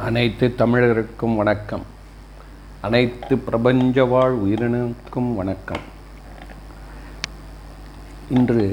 அனைத்து 0.00 0.46
தமிழருக்கும் 0.60 1.34
வணக்கம். 1.38 1.82
அனைத்து 2.86 3.34
பிரபஞ்ச 3.48 4.04
வாழ் 4.12 4.34
உயிரினுக்கும் 4.44 5.28
வணக்கம். 5.38 5.82
இன்று 8.36 8.64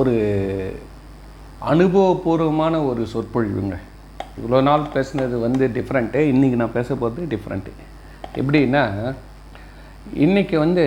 ஒரு 0.00 0.14
அனுபவபூர்வமான 1.72 2.84
ஒரு 2.90 3.04
சொற்பொழிவுங்க. 3.14 3.78
இவ்வளோ 4.38 4.62
நாள் 4.68 4.86
பேசுனது 4.94 5.38
வந்து 5.46 5.66
டிஃப்ரெண்ட்டு 5.78 6.22
இன்றைக்கி 6.34 6.60
நான் 6.62 6.76
பேச 6.78 6.88
போகிறது 6.94 7.26
டிஃப்ரெண்ட்டு 7.34 7.74
எப்படின்னா 8.40 8.84
இன்றைக்கி 10.26 10.58
வந்து 10.64 10.86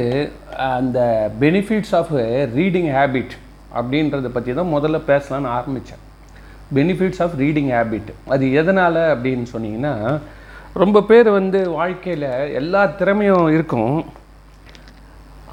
அந்த 0.71 0.99
பெனிஃபிட்ஸ் 1.43 1.95
ஆஃப் 2.01 2.15
ரீடிங் 2.59 2.91
ஹேபிட் 2.97 3.35
அப்படின்றத 3.79 4.35
பற்றி 4.39 4.53
தான் 4.61 4.75
முதல்ல 4.77 4.97
பேசலான்னு 5.13 5.55
ஆரம்பித்தேன் 5.57 6.03
பெனிஃபிட்ஸ் 6.73 7.21
ஆஃப் 7.25 7.35
ரீடிங் 7.43 7.71
ஹேபிட் 7.75 8.11
அது 8.33 8.45
எதனால் 8.61 9.01
அப்படின்னு 9.13 9.45
சொன்னீங்கன்னா 9.53 9.93
ரொம்ப 10.83 11.01
பேர் 11.09 11.29
வந்து 11.39 11.59
வாழ்க்கையில் 11.79 12.29
எல்லா 12.59 12.81
திறமையும் 12.99 13.49
இருக்கும். 13.55 13.97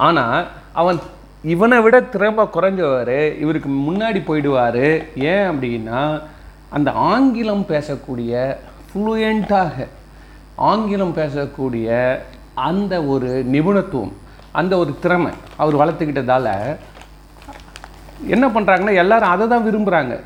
ஆனால் 0.06 0.38
அவன் 0.80 0.98
இவனை 1.54 1.78
விட 1.84 1.96
திறமை 2.14 2.44
குறைஞ்சவர் 2.54 3.16
இவருக்கு 3.42 3.70
முன்னாடி 3.88 4.20
போயிடுவார். 4.28 4.84
ஏன் 5.32 5.46
அப்படின்னா 5.52 6.00
அந்த 6.76 6.90
ஆங்கிலம் 7.12 7.64
பேசக்கூடிய 7.72 8.32
ஃப்ளூயண்ட்டாக 8.88 9.86
ஆங்கிலம் 10.70 11.14
பேசக்கூடிய 11.20 11.88
அந்த 12.68 12.94
ஒரு 13.12 13.30
நிபுணத்துவம் 13.54 14.12
அந்த 14.60 14.72
ஒரு 14.82 14.92
திறமை 15.04 15.32
அவர் 15.56 15.80
வளர்த்துக்கிட்டதால 15.82 16.48
என்ன 18.34 18.46
பண்ணுறாங்கன்னா 18.48 18.94
எல்லாரும் 19.02 19.32
அதை 19.34 19.44
தான் 19.48 19.66
விரும்புகிறாங்க 19.68 20.16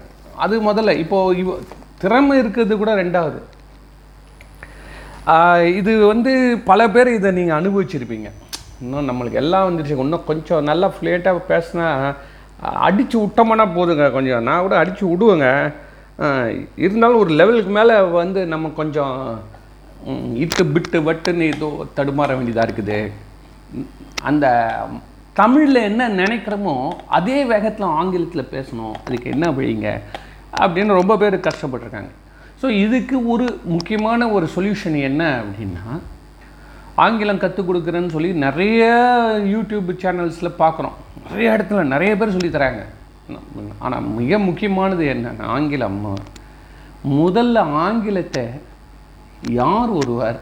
அது 0.45 0.55
முதல்ல. 0.69 0.95
இப்போது 1.05 1.39
இவ 1.43 1.59
திறமை 2.03 2.35
இருக்கிறது 2.43 2.75
கூட 2.83 2.93
ரெண்டாவது. 3.03 3.39
இது 5.81 5.93
வந்து 6.13 6.33
பல 6.71 6.81
பேர் 6.95 7.09
இதை 7.19 7.31
நீங்கள் 7.39 7.59
அனுபவிச்சிருப்பீங்க. 7.61 8.29
இன்னும் 8.83 9.09
நம்மளுக்கு 9.11 9.41
எல்லாம் 9.43 9.67
வந்துருச்சு. 9.69 9.97
இன்னும் 10.05 10.29
கொஞ்சம் 10.31 10.67
நல்லா 10.71 10.89
ஃப்ளேட்டாக 10.97 11.43
பேசினா 11.51 11.87
அடித்து 12.87 13.17
விட்டோம்னா 13.23 13.67
போதுங்க 13.77 14.05
கொஞ்சம். 14.17 14.45
நான் 14.49 14.65
கூட 14.67 14.75
அடித்து 14.83 15.05
விடுவேங்க. 15.13 15.49
இருந்தாலும் 16.85 17.23
ஒரு 17.23 17.33
லெவலுக்கு 17.41 17.73
மேலே 17.79 17.97
வந்து 18.21 18.43
நம்ம 18.53 18.69
கொஞ்சம் 18.81 19.17
இட்டு 20.45 20.63
பிட்டு 20.75 20.99
வட்டுன்னு 21.09 21.47
ஏதோ 21.55 21.69
தடுமாற 21.99 22.31
வேண்டியதாக 22.37 22.67
இருக்குது. 22.69 22.99
அந்த 24.31 24.47
தமிழில் 25.41 25.87
என்ன 25.89 26.03
நினைக்கிறோமோ 26.21 26.75
அதே 27.19 27.39
வேகத்தில் 27.53 27.95
ஆங்கிலத்தில் 28.01 28.51
பேசணும். 28.55 28.95
அதுக்கு 29.07 29.33
என்ன 29.35 29.47
வழிங்க? 29.57 29.91
அப்படின்னு 30.63 30.99
ரொம்ப 31.01 31.15
பேர் 31.23 31.45
கஷ்டப்பட்டுருக்காங்க. 31.47 32.11
ஸோ 32.61 32.67
இதுக்கு 32.85 33.17
ஒரு 33.33 33.47
முக்கியமான 33.75 34.29
ஒரு 34.37 34.47
சொல்யூஷன் 34.55 34.99
என்ன 35.09 35.23
அப்படின்னா 35.41 35.85
ஆங்கிலம் 37.05 37.41
கற்றுக் 37.43 37.69
கொடுக்குறேன்னு 37.71 38.15
சொல்லி 38.15 38.31
நிறைய 38.45 38.85
யூடியூப் 39.55 39.89
சேனல்ஸில் 40.03 40.59
பார்க்குறோம் 40.63 40.97
நிறைய 41.27 41.49
இடத்துல 41.57 41.83
நிறைய 41.95 42.13
பேர் 42.21 42.35
சொல்லித் 42.37 42.57
தராங்க. 42.57 42.85
ஆனால் 43.85 44.07
மிக 44.21 44.39
முக்கியமானது 44.49 45.05
என்னென்னா 45.15 45.47
ஆங்கிலம். 45.57 46.01
முதல்ல 47.21 47.59
ஆங்கிலத்தை 47.87 48.45
யார் 49.61 49.91
ஒருவர் 50.01 50.39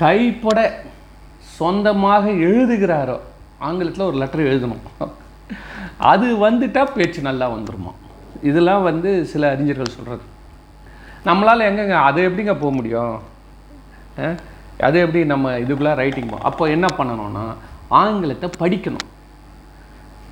கைப்பட 0.00 0.58
சொந்தமாக 1.58 2.24
எழுதுகிறாரோ 2.48 3.18
ஆங்கிலத்தில் 3.68 4.08
ஒரு 4.08 4.16
லெட்டர் 4.22 4.48
எழுதணும். 4.50 4.84
அது 5.98 6.26
வந்துட்டா 6.48 6.82
பேச்சு 6.94 7.20
நல்லா 7.28 7.46
வந்துருமா? 7.52 7.92
இதெல்லாம் 8.48 8.82
வந்து 8.82 9.10
சில 9.32 9.50
அறிஞர்கள் 9.54 9.94
சொல்கிறது 9.94 10.24
நம்மளால் 11.24 11.68
எங்கங்க 11.68 11.96
அது 12.08 12.28
எப்படிங்க 12.28 12.54
போக 12.60 12.70
முடியும்? 12.74 13.14
அது 14.86 14.98
எப்படி 15.04 15.24
நம்ம 15.32 15.52
இதுக்குள்ளே 15.58 15.94
ரைட்டிங் 16.00 16.30
அப்போ 16.50 16.64
என்ன 16.74 16.86
பண்ணணும்னா 16.98 17.44
ஆங்கிலத்தை 17.88 18.50
படிக்கணும். 18.62 19.06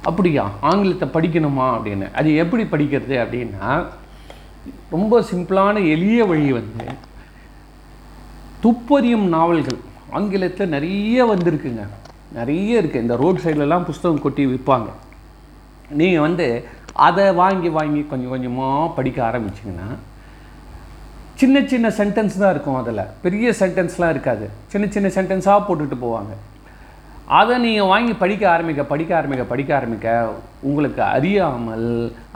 அப்படியா? 0.08 0.44
ஆங்கிலத்தை 0.60 1.08
படிக்கணுமா 1.16 1.66
அப்படின்னு. 1.76 2.06
அது 2.18 2.28
எப்படி 2.42 2.64
படிக்கிறது 2.72 3.14
அப்படின்னா 3.22 3.70
ரொம்ப 4.90 5.20
சிம்பிளான 5.30 5.76
எளிய 5.94 6.24
வழி 6.24 6.52
வந்து 6.58 6.86
துப்பறியும் 8.64 9.26
நாவல்கள். 9.36 9.80
ஆங்கிலத்தில் 10.18 10.72
நிறைய 10.74 11.26
வந்திருக்குங்க. 11.32 11.84
நிறைய 12.38 12.82
இருக்குது 12.82 13.04
இந்த 13.06 13.16
ரோட் 13.16 13.42
சைட்லலாம் 13.44 13.88
புஸ்தகம் 13.90 14.22
கொட்டி 14.22 14.46
விற்பாங்க. 14.46 14.88
நீங்கள் 16.00 16.26
வந்து 16.26 16.46
அதை 17.06 17.24
வாங்கி 17.42 17.68
வாங்கி 17.68 18.02
கொஞ்சம் 18.10 18.32
கொஞ்சமாக 18.34 18.92
படிக்க 18.98 19.18
ஆரம்பிச்சிங்கன்னா 19.30 19.88
சின்ன 21.40 21.62
சின்ன 21.72 21.86
சென்டென்ஸ் 21.98 22.38
தான் 22.42 22.52
இருக்கும் 22.54 22.78
அதில். 22.80 23.02
பெரிய 23.24 23.54
சென்டென்ஸ்லாம் 23.60 24.12
இருக்காது. 24.14 24.46
சின்ன 24.72 24.84
சின்ன 24.94 25.08
சென்டென்ஸாக 25.16 25.66
போட்டுட்டு 25.66 25.96
போவாங்க. 26.04 26.32
அதை 27.40 27.54
நீங்கள் 27.58 27.90
வாங்கி 27.92 28.14
படிக்க 28.22 28.50
ஆரம்பிக்க 28.54 28.82
படிக்க 28.92 29.16
ஆரம்பிக்க 29.16 29.44
படிக்க 29.52 29.70
ஆரம்பிக்க 29.78 30.08
உங்களுக்கு 30.68 31.02
அறியாமல் 31.02 31.88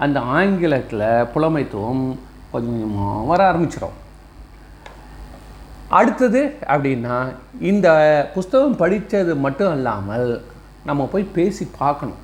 அந்த 0.05 0.21
ஆங்கிலத்தில் 0.21 1.06
புலமைத்துவம் 1.34 2.05
கொஞ்சம் 2.53 2.77
கொஞ்சமாக 2.77 3.27
வர 3.31 3.41
ஆரம்பிச்சிடும் 3.50 3.99
அடுத்தது 5.99 6.41
அப்படின்னா 6.72 7.17
இந்த 7.71 7.88
புஸ்தகம் 8.34 8.81
படித்தது 8.82 9.32
மட்டும் 9.44 9.72
இல்லாமல் 9.77 10.28
நம்ம 10.88 11.06
போய் 11.12 11.32
பேசி 11.38 11.65
பார்க்கணும். 11.78 12.21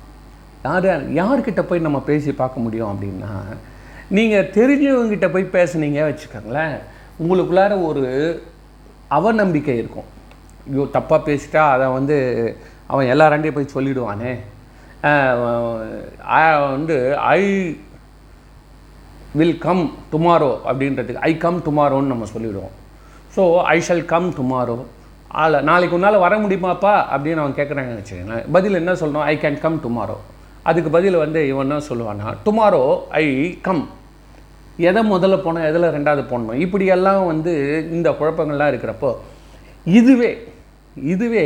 யார் 0.65 0.87
யார்கிட்ட 1.19 1.61
போய் 1.69 1.85
நம்ம 1.85 1.99
பேசி 2.09 2.31
பார்க்க 2.41 2.63
முடியும் 2.65 2.91
அப்படின்னா 2.93 3.31
நீங்கள் 4.17 4.49
தெரிஞ்சவங்ககிட்ட 4.57 5.27
போய் 5.31 5.53
பேசுனீங்க 5.57 6.01
வச்சுக்கோங்களேன் 6.09 6.75
உங்களுக்குள்ளார 7.21 7.73
ஒரு 7.89 8.03
அவநம்பிக்கை 9.17 9.75
இருக்கும். 9.81 10.07
ஐயோ 10.69 10.85
தப்பாக 10.95 11.19
பேசிட்டா 11.27 11.61
அதை 11.73 11.87
வந்து 11.97 12.17
அவன் 12.91 13.11
எல்லாராண்டையும் 13.13 13.57
போய் 13.57 13.75
சொல்லிடுவானே. 13.75 14.31
வந்து 16.75 16.97
ஐ 17.17 17.41
வில் 19.39 19.57
கம் 19.65 19.83
டுமாரோ 20.11 20.51
அப்படின்றதுக்கு 20.69 21.25
ஐ 21.29 21.33
கம் 21.37 21.59
டுமாரோன்னு 21.67 22.13
நம்ம 22.13 22.27
சொல்லிவிடுவோம் 22.33 22.75
so 23.35 23.43
I 23.73 23.77
shall 23.87 24.05
come 24.13 24.29
tomorrow 24.39 24.77
ஆள 25.41 25.59
நாளைக்கு 25.69 25.95
உன்னால் 25.95 26.23
வர 26.25 26.33
முடியுமாப்பா? 26.43 26.93
அப்படின்னு 27.13 27.41
அவன் 27.43 27.57
கேட்குறாங்கன்னு 27.59 28.01
வச்சுக்கோங்களேன். 28.01 28.45
பதில் 28.55 28.79
என்ன 28.81 28.93
சொல்லணும்? 29.01 29.25
ஐ 29.31 29.35
கேன் 29.43 29.59
கம் 29.65 29.79
டுமாரோ 29.85 30.17
அதுக்கு 30.69 30.89
பதில் 30.97 31.21
வந்து 31.23 31.39
இவன் 31.51 31.65
என்ன 31.67 31.83
சொல்லுவான்னா 31.89 32.33
டுமாரோ 32.45 32.83
ஐ 33.21 33.25
கம் 33.67 33.83
எதை 34.89 35.01
முதல்ல 35.11 35.35
போனோம் 35.45 35.67
எதில் 35.69 35.93
ரெண்டாவது 35.97 36.23
போடணும் 36.31 36.59
இப்படியெல்லாம் 36.65 37.23
வந்து 37.31 37.53
இந்த 37.97 38.09
குழப்பங்கள்லாம் 38.19 38.71
இருக்கிறப்போ 38.73 39.11
இதுவே 39.97 40.31
இதுவே 41.13 41.45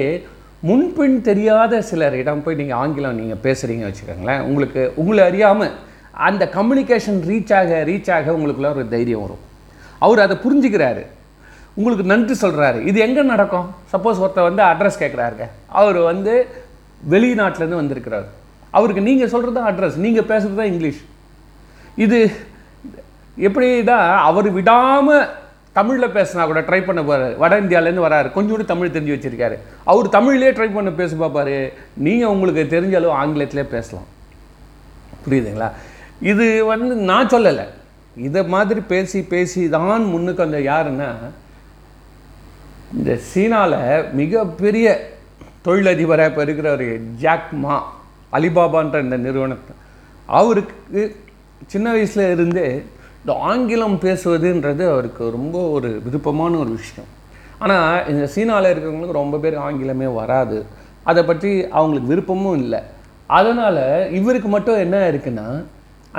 முன்பின் 0.69 1.15
தெரியாத 1.29 1.81
சிலரிடம் 1.89 2.41
போய் 2.45 2.59
நீங்கள் 2.59 2.79
ஆங்கிலம் 2.81 3.19
நீங்கள் 3.19 3.41
பேசுகிறீங்க 3.45 3.85
வச்சுக்கோங்களேன் 3.87 4.43
உங்களுக்கு 4.49 4.81
உங்களை 5.01 5.21
அறியாமல் 5.29 5.71
அந்த 6.27 6.43
கம்யூனிகேஷன் 6.57 7.19
ரீச் 7.29 7.53
ஆக 7.59 7.79
ரீச் 7.89 8.11
ஆக 8.15 8.33
உங்களுக்குள்ள 8.37 8.69
ஒரு 8.75 8.83
தைரியம் 8.95 9.23
வரும். 9.25 9.41
அவர் 10.05 10.23
அதை 10.25 10.35
புரிஞ்சுக்கிறாரு. 10.43 11.03
உங்களுக்கு 11.77 12.05
நன்றி 12.11 12.35
சொல்கிறாரு 12.43 12.79
இது 12.89 12.97
எங்கே 13.05 13.23
நடக்கும்? 13.33 13.67
சப்போஸ் 13.93 14.21
ஒருத்தர் 14.23 14.49
வந்து 14.49 14.63
அட்ரஸ் 14.71 15.01
கேட்குறாருங்க 15.03 15.45
அவர் 15.81 15.99
வந்து 16.11 16.33
வெளிநாட்டிலேருந்து 17.13 17.81
வந்திருக்கிறார். 17.81 18.27
அவருக்கு 18.77 19.07
நீங்கள் 19.09 19.31
சொல்கிறது 19.33 19.57
தான் 19.57 19.69
அட்ரஸ் 19.71 20.01
நீங்கள் 20.05 20.29
பேசுகிறது 20.31 20.59
தான் 20.61 20.71
இங்கிலீஷ் 20.71 21.01
இது 22.05 22.19
எப்படி 23.47 23.67
தான் 23.91 24.07
அவர் 24.29 24.49
விடாமல் 24.57 25.27
தமிழில் 25.77 26.13
பேசினா 26.15 26.45
கூட 26.47 26.61
ட்ரை 26.67 26.79
பண்ண 26.87 27.01
போகிறாரு 27.09 27.35
வட 27.41 27.53
இந்தியாவிலேருந்து 27.63 28.05
வராரு. 28.05 28.27
கொஞ்சோண்டு 28.37 28.65
தமிழ் 28.71 28.93
தெரிஞ்சு 28.95 29.13
வச்சுருக்காரு. 29.15 29.55
அவர் 29.91 30.07
தமிழ்லேயே 30.15 30.51
ட்ரை 30.57 30.67
பண்ண 30.73 30.91
பேச 31.01 31.11
பார்ப்பாரு 31.21 31.53
நீங்கள் 32.05 32.31
உங்களுக்கு 32.33 32.63
தெரிஞ்ச 32.73 32.95
அளவு 32.99 33.13
ஆங்கிலத்திலே 33.21 33.63
பேசலாம். 33.75 34.09
புரியுதுங்களா? 35.23 35.69
இது 36.31 36.47
வந்து 36.71 36.93
நான் 37.11 37.31
சொல்லலை. 37.35 37.65
இதை 38.27 38.41
மாதிரி 38.55 38.81
பேசி 38.91 39.19
பேசி 39.33 39.61
தான் 39.77 40.03
முன்னுக்கு 40.13 40.45
வந்த 40.45 40.59
யாருன்னா 40.71 41.09
இந்த 42.97 43.11
சீனாவில் 43.31 43.79
மிகப்பெரிய 44.19 44.87
தொழிலதிபராக 45.65 46.29
இப்போ 46.31 46.41
இருக்கிற 46.47 46.67
ஒரு 46.77 46.87
ஜாக் 47.23 47.49
மா. 47.63 47.75
அலிபாபான்ற 48.37 48.99
இந்த 49.05 49.17
நிறுவனத்தை. 49.27 49.73
அவருக்கு 50.39 51.01
சின்ன 51.73 51.87
வயசில் 51.95 52.31
இருந்தே 52.35 52.67
இந்த 53.21 53.33
ஆங்கிலம் 53.49 53.97
பேசுவதுன்றது 54.05 54.83
அவருக்கு 54.93 55.23
ரொம்ப 55.37 55.57
ஒரு 55.75 55.89
விருப்பமான 56.05 56.53
ஒரு 56.63 56.71
விஷயம். 56.79 57.09
ஆனால் 57.63 58.07
இந்த 58.11 58.23
சீனாவில் 58.35 58.71
இருக்கிறவங்களுக்கு 58.71 59.19
ரொம்ப 59.21 59.37
பேர் 59.43 59.57
ஆங்கிலமே 59.67 60.07
வராது. 60.21 60.59
அதை 61.09 61.21
பற்றி 61.29 61.51
அவங்களுக்கு 61.77 62.11
விருப்பமும் 62.13 62.59
இல்லை. 62.63 62.79
அதனால் 63.39 63.83
இவருக்கு 64.19 64.49
மட்டும் 64.55 64.81
என்ன 64.85 64.97
இருக்குன்னா 65.11 65.45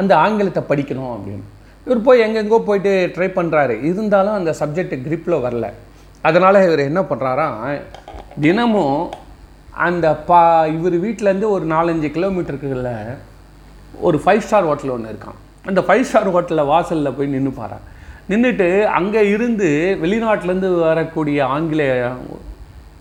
அந்த 0.01 0.13
ஆங்கிலத்தை 0.25 0.63
படிக்கணும் 0.69 1.13
அப்படின்னு. 1.15 1.47
இவர் 1.87 2.07
போய் 2.07 2.25
எங்கெங்கோ 2.27 2.59
போயிட்டு 2.69 2.93
ட்ரை 3.15 3.29
பண்ணுறாரு 3.39 3.75
இருந்தாலும் 3.89 4.39
அந்த 4.39 4.51
சப்ஜெக்ட் 4.61 4.95
கிரிப்பில் 5.07 5.43
வரல. 5.47 5.69
அதனால் 6.29 6.65
இவர் 6.69 6.89
என்ன 6.91 7.01
பண்ணுறாரா 7.11 7.49
தினமும் 8.45 9.01
அந்த 9.73 10.15
பா 10.15 10.67
இவர் 10.67 10.97
வீட்டிலேருந்து 11.05 11.49
ஒரு 11.51 11.65
நாலஞ்சு 11.65 12.09
கிலோமீட்டருக்குள்ள 12.17 12.91
ஒரு 14.01 14.19
ஃபைவ் 14.25 14.41
ஸ்டார் 14.41 14.65
ஹோட்டல் 14.65 14.91
ஒன்று 14.91 15.09
இருக்கான் 15.09 15.39
அந்த 15.67 15.81
ஃபைவ் 15.81 16.05
ஸ்டார் 16.05 16.31
ஹோட்டலில் 16.35 16.65
வாசலில் 16.65 17.15
போய் 17.17 17.27
நின்று 17.27 17.39
நின்றுப்பாரா 17.39 17.79
நின்றுட்டு 18.29 18.85
அங்கே 18.87 19.31
இருந்து 19.31 19.99
வெளிநாட்டிலேருந்து 20.03 20.71
வரக்கூடிய 20.79 21.47
ஆங்கிலேய 21.47 22.13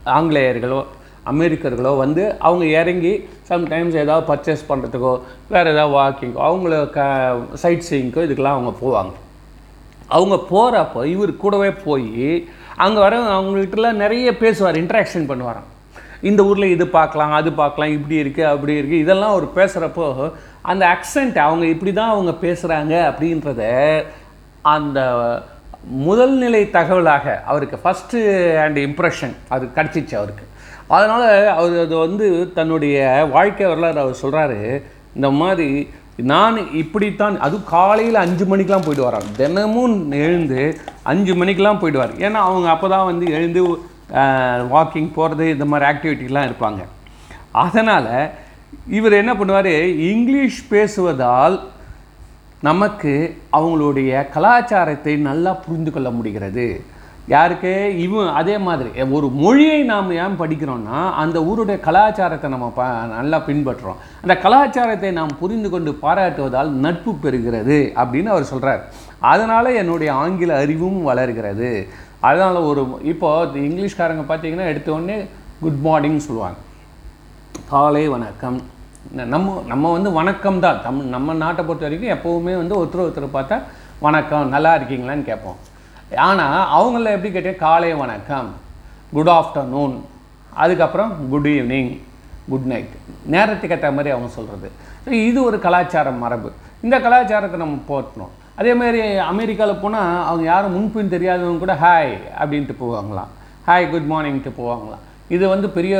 ஆங்கிலேயர்களோ 0.05 0.85
அமெரிக்கர்களோ 1.31 1.97
வந்து 1.97 2.35
அவங்க 2.37 2.65
இறங்கி 2.65 3.27
சம்டைம்ஸ் 3.49 3.97
ஏதாவது 4.03 4.27
பர்ச்சேஸ் 4.29 4.63
பண்ணுறதுக்கோ 4.69 5.21
வேறு 5.49 5.73
ஏதாவது 5.73 5.95
வாக்கிங்கோ 5.97 6.41
அவங்கள 6.47 6.89
க 6.89 7.01
சைட் 7.53 7.85
சீயிங்க்கோ 7.89 8.23
இதுக்கெல்லாம் 8.25 8.57
அவங்க 8.57 8.73
போவாங்க. 8.81 9.13
அவங்க 10.07 10.35
போகிறப்போ 10.35 11.05
இவர் 11.05 11.37
கூடவே 11.37 11.71
போய் 11.71 12.47
அங்கே 12.77 12.99
வர 12.99 13.19
அவங்கள்ட்டலாம் 13.35 14.01
நிறைய 14.03 14.37
பேசுவார் 14.37 14.75
இன்ட்ராக்ஷன் 14.75 15.29
பண்ணுவாராம். 15.29 15.69
இந்த 16.29 16.41
ஊரில் 16.43 16.73
இது 16.75 16.85
பார்க்கலாம் 16.87 17.33
அது 17.39 17.49
பார்க்கலாம் 17.61 17.93
இப்படி 17.97 18.15
இருக்குது 18.23 18.49
அப்படி 18.53 18.73
இருக்குது 18.79 19.03
இதெல்லாம் 19.03 19.33
அவர் 19.35 19.47
பேசுகிறப்போ 19.59 20.07
அந்த 20.71 20.83
அக்சென்ட் 20.95 21.37
அவங்க 21.47 21.65
இப்படி 21.73 21.93
தான் 21.93 22.13
அவங்க 22.15 22.33
பேசுகிறாங்க 22.45 22.93
அப்படின்றத 23.09 23.63
அந்த 24.75 24.99
முதல் 26.07 26.35
நிலை 26.37 26.61
தகவலாக 26.77 27.25
அவருக்கு 27.51 27.77
ஃபஸ்ட்டு 27.83 28.19
அண்ட் 28.63 28.79
இம்ப்ரெஷன் 28.87 29.33
அது 29.53 29.65
கிடச்சிச்சு 29.77 30.15
அவருக்கு. 30.19 30.45
அதனால் 30.95 31.25
அவர் 31.55 31.73
அது 31.85 31.95
வந்து 32.05 32.27
தன்னுடைய 32.57 32.97
வாழ்க்கை 33.35 33.65
வரலாறு 33.67 33.99
அவர் 34.03 34.21
சொல்கிறாரு 34.23 34.59
இந்த 35.15 35.29
மாதிரி 35.39 35.69
நான் 36.31 36.57
இப்படித்தான் 36.81 37.35
அதுவும் 37.45 37.69
காலையில் 37.75 38.23
அஞ்சு 38.23 38.45
மணிக்கெலாம் 38.51 38.85
போயிட்டு 38.85 39.07
வரான் 39.07 39.29
தினமும் 39.37 39.95
எழுந்து 40.23 40.61
அஞ்சு 41.11 41.33
மணிக்கெலாம் 41.41 41.81
போயிடுவார். 41.81 42.13
ஏன்னா 42.25 42.39
அவங்க 42.49 42.67
அப்போ 42.73 42.87
தான் 42.95 43.09
வந்து 43.11 43.25
எழுந்து 43.37 43.61
வாக்கிங் 44.73 45.11
போகிறது 45.17 45.45
இந்த 45.49 45.65
மாதிரி 45.71 45.89
ஆக்டிவிட்டிலாம் 45.91 46.47
இருப்பாங்க 46.49 46.81
அதனால் 47.65 48.13
இவர் 48.97 49.19
என்ன 49.21 49.33
பண்ணுவார்? 49.33 49.73
இங்கிலீஷ் 50.11 50.61
பேசுவதால் 50.73 51.59
நமக்கு 52.69 53.13
அவங்களுடைய 53.57 54.29
கலாச்சாரத்தை 54.33 55.13
நல்லா 55.29 55.51
புரிந்து 55.65 55.91
கொள்ள 55.91 56.09
முடிகிறது. 56.17 56.65
யாருக்கு? 57.27 57.71
இவன் 58.05 58.29
அதே 58.39 58.55
மாதிரி 58.57 58.89
ஒரு 59.17 59.27
மொழியை 59.43 59.79
நாம் 59.91 60.09
ஏன் 60.23 60.37
படிக்கிறோம்னா 60.41 60.99
அந்த 61.23 61.37
ஊருடைய 61.49 61.77
கலாச்சாரத்தை 61.87 62.47
நம்ம 62.53 62.69
ப 62.75 62.87
நல்லா 63.15 63.37
பின்பற்றுறோம் 63.47 63.99
அந்த 64.23 64.35
கலாச்சாரத்தை 64.45 65.11
நாம் 65.19 65.39
புரிந்து 65.41 65.69
கொண்டு 65.69 65.91
பாராட்டுவதால் 66.01 66.71
நட்பு 66.85 67.11
பெறுகிறது 67.23 67.79
அப்படின்னு 68.01 68.33
அவர் 68.33 68.51
சொல்கிறார் 68.53 68.81
அதனால் 69.33 69.77
என்னுடைய 69.81 70.13
ஆங்கில 70.13 70.57
அறிவும் 70.63 71.01
வளர்கிறது. 71.09 71.71
அதனால் 72.27 72.67
ஒரு 72.69 72.81
இப்போ 73.11 73.29
இங்கிலீஷ்காரங்க 73.67 74.23
பார்த்தீங்கன்னா 74.31 74.67
எடுத்தோடனே 74.71 75.17
குட் 75.63 75.79
மார்னிங்னு 75.87 76.25
சொல்லுவாங்க. 76.27 76.59
காலை 77.71 78.03
வணக்கம். 78.15 78.59
நம்ம 79.33 79.53
நம்ம 79.71 79.91
வந்து 79.95 80.09
வணக்கம் 80.17 80.59
தான். 80.65 80.79
தம் 80.85 80.99
நம்ம 81.15 81.33
நாட்டை 81.43 81.61
பொறுத்த 81.67 81.87
வரைக்கும் 81.87 82.13
எப்போவுமே 82.15 82.53
வந்து 82.61 82.75
ஒருத்தர் 82.79 83.05
ஒருத்தர் 83.05 83.35
பார்த்தா 83.37 83.57
வணக்கம் 84.05 84.51
நல்லா 84.55 84.71
இருக்கீங்களான்னு 84.77 85.27
கேட்போம். 85.29 85.57
ஆனால் 86.27 86.59
அவங்கள 86.77 87.11
எப்படி 87.17 87.31
கேட்டேன்? 87.35 87.61
காலை 87.65 87.91
வணக்கம் 88.03 88.49
குட் 89.15 89.33
ஆஃப்டர்நூன் 89.39 89.95
அதுக்கப்புறம் 90.63 91.11
குட் 91.33 91.49
ஈவினிங் 91.55 91.91
குட் 92.51 92.69
நைட் 92.71 92.93
நேரத்துக்கு 93.35 93.75
ஏற்ற 93.77 93.89
மாதிரி 93.97 94.13
அவங்க 94.13 94.29
சொல்கிறது 94.37 94.69
ஸோ 95.03 95.11
இது 95.29 95.39
ஒரு 95.49 95.57
கலாச்சார 95.65 96.11
மரபு. 96.23 96.49
இந்த 96.85 96.95
கலாச்சாரத்தை 97.05 97.57
நம்ம 97.63 97.77
போற்றணும். 97.91 98.33
அதே 98.61 98.73
மாதிரி 98.81 99.01
அமெரிக்காவில் 99.31 99.81
போனால் 99.83 100.23
அவங்க 100.29 100.45
யாரும் 100.51 100.75
முன்பின் 100.77 101.13
தெரியாதவங்க 101.15 101.63
கூட 101.63 101.75
ஹாய் 101.83 102.13
அப்படின்ட்டு 102.41 102.75
போவாங்களாம். 102.83 103.31
Hi 103.67 103.91
good 103.93 104.09
மார்னிங்ட்டு 104.13 104.51
போவாங்களாம். 104.61 105.03
இது 105.35 105.45
வந்து 105.53 105.67
பெரிய 105.77 105.95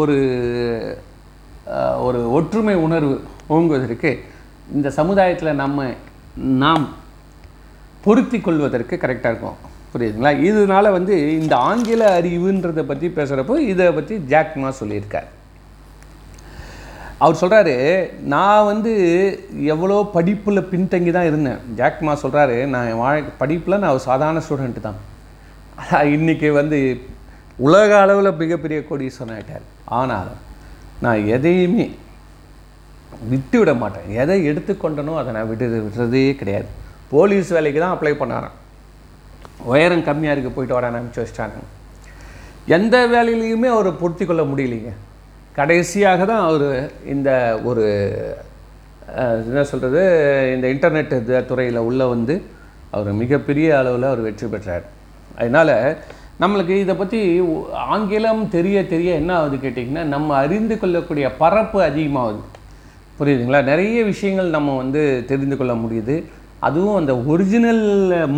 ஒரு 0.00 0.16
ஒரு 2.06 2.20
ஒற்றுமை 2.36 2.74
உணர்வு 2.86 3.14
ஓங்குவதற்கு 3.54 4.10
இந்த 4.76 4.88
சமுதாயத்தில் 4.98 5.58
நம்ம 5.62 5.88
நாம் 6.64 6.84
பொருத்தி 8.04 8.38
கொள்வதற்கு 8.40 8.94
கரெக்டாக 9.02 9.32
இருக்கும். 9.32 9.58
புரியுதுங்களா? 9.92 10.32
இதனால 10.48 10.90
வந்து 10.96 11.14
இந்த 11.40 11.54
ஆங்கில 11.70 12.02
அறிவுன்றதை 12.20 12.82
பற்றி 12.90 13.08
பேசுகிறப்போ 13.16 13.56
இதை 13.72 13.86
பற்றி 13.98 14.16
ஜாக்மா 14.32 14.70
சொல்லியிருக்கார். 14.80 15.28
அவர் 17.18 17.40
சொல்கிறாரு 17.40 18.08
நான் 18.24 18.64
வந்து 18.64 18.92
எவ்வளோ 19.64 20.08
படிப்பில் 20.12 20.68
பின்தங்கி 20.72 21.10
தான் 21.10 21.24
இருந்தேன். 21.24 21.58
ஜாக்மா 21.76 22.12
சொல்கிறாரு 22.22 22.66
நான் 22.66 22.88
என் 22.88 23.24
படிப்பில் 23.38 23.78
நான் 23.78 23.90
ஒரு 23.90 24.00
சாதாரண 24.00 24.42
ஸ்டூடெண்ட்டு 24.48 24.80
தான். 24.80 24.98
ஆனா, 25.76 26.02
இன்னைக்கு 26.02 26.52
வந்து 26.52 27.00
உலக 27.56 28.00
அளவில் 28.00 28.32
மிகப்பெரிய 28.32 28.84
கோடீஸ்வரன் 28.90 29.34
ஆகிட்டார் 29.36 29.64
ஆனாலும் 29.84 30.40
நான் 31.00 31.26
எதையுமே 31.26 31.96
விட்டு 33.28 33.58
விட 33.58 33.74
மாட்டேன். 33.74 34.08
எதை 34.10 34.48
எடுத்துக்கொண்டனோ 34.50 35.16
அதை 35.16 35.32
நான் 35.32 35.48
விட்டு 35.48 35.66
விடுறதே 35.68 36.36
கிடையாது. 36.36 36.66
போலீஸ் 37.08 37.48
வேலைக்கு 37.48 37.80
தான் 37.80 37.98
அப்ளை 37.98 38.14
பண்ணாராம். 38.14 38.56
உயரம் 39.64 40.04
கம்மியாக 40.04 40.34
இருக்குது 40.34 40.54
போயிட்டு 40.54 40.80
வரான்னு 40.80 40.98
அனுப்பிச்சு 40.98 41.24
வச்சிட்டாங்க 41.24 41.58
எந்த 42.66 43.06
வேலையிலையுமே 43.06 43.66
அவரை 43.66 43.92
பொருத்தி 43.92 44.24
கொள்ள 44.24 44.42
முடியலைங்க. 44.42 44.92
கடைசியாக 45.58 46.20
தான் 46.30 46.44
அவர் 46.48 46.68
இந்த 47.14 47.30
ஒரு 47.70 47.84
என்ன 49.48 49.62
சொல்கிறது 49.70 50.02
இந்த 50.54 50.66
இன்டர்நெட் 50.74 51.14
துறையில் 51.50 51.86
உள்ளே 51.88 52.06
வந்து 52.14 52.34
அவர் 52.96 53.18
மிகப்பெரிய 53.22 53.68
அளவில் 53.80 54.06
அவர் 54.10 54.26
வெற்றி 54.26 54.46
பெற்றார். 54.52 54.84
அதனால் 55.40 55.74
நம்மளுக்கு 56.42 56.74
இதை 56.82 56.94
பற்றி 56.94 57.20
ஆங்கிலம் 57.94 58.42
தெரிய 58.56 58.78
தெரிய 58.92 59.10
என்ன 59.20 59.32
ஆகுது 59.38 59.56
கேட்டிங்கன்னா 59.62 60.04
நம்ம 60.14 60.36
அறிந்து 60.42 60.74
கொள்ளக்கூடிய 60.82 61.26
பரப்பு 61.42 61.78
அதிகமாகுது. 61.88 62.42
புரியுதுங்களா? 63.18 63.60
நிறைய 63.70 63.96
விஷயங்கள் 64.10 64.56
நம்ம 64.56 64.76
வந்து 64.82 65.02
தெரிந்து 65.30 65.56
கொள்ள 65.56 65.74
முடியுது. 65.84 66.16
அதுவும் 66.66 66.98
அந்த 67.00 67.12
ஒரிஜினல் 67.32 67.84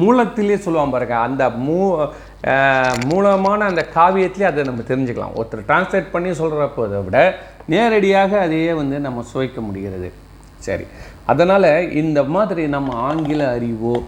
மூலத்திலே 0.02 0.56
சொல்லுவான் 0.64 0.94
பாருங்க 0.94 1.16
அந்த 1.26 1.44
மூ 1.66 1.78
மூலமான 3.10 3.64
அந்த 3.64 3.82
காவியத்திலே 3.94 4.42
அதை 4.42 4.64
நம்ம 4.64 4.82
தெரிஞ்சுக்கலாம். 4.88 5.34
ஒருத்தர் 5.40 5.68
டிரான்ஸ்லேட் 5.68 6.12
பண்ணி 6.12 6.30
சொல்கிறப்போ 6.30 6.84
அதை 6.84 7.00
விட 7.02 7.18
நேரடியாக 7.66 8.40
அதையே 8.40 8.72
வந்து 8.72 9.00
நம்ம 9.00 9.24
சுவைக்க 9.32 9.60
முடிகிறது. 9.60 10.12
சரி. 10.58 10.84
அதனால் 11.26 11.92
இந்த 11.92 12.24
மாதிரி 12.24 12.68
நம்ம 12.68 12.94
ஆங்கில 12.94 13.42
அறிவோ 13.56 14.02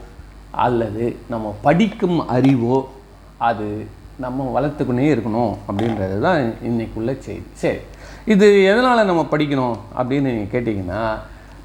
அல்லது 0.51 1.17
நம்ம 1.29 1.55
படிக்கும் 1.63 2.29
அறிவோ 2.29 2.89
அது 3.39 3.87
நம்ம 4.19 4.61
வளர்த்துக்கினே 4.61 5.07
இருக்கணும் 5.15 5.55
அப்படின்றது 5.69 6.21
தான் 6.21 6.41
இன்றைக்குள்ள 6.69 7.19
செய்தி. 7.19 7.47
சரி. 7.53 7.81
இது 8.25 8.65
எதனால் 8.65 9.09
நம்ம 9.11 9.27
படிக்கணும் 9.31 9.77
அப்படின்னு 9.99 10.29
நீங்கள் 10.33 10.53
கேட்டிங்கன்னா 10.55 11.03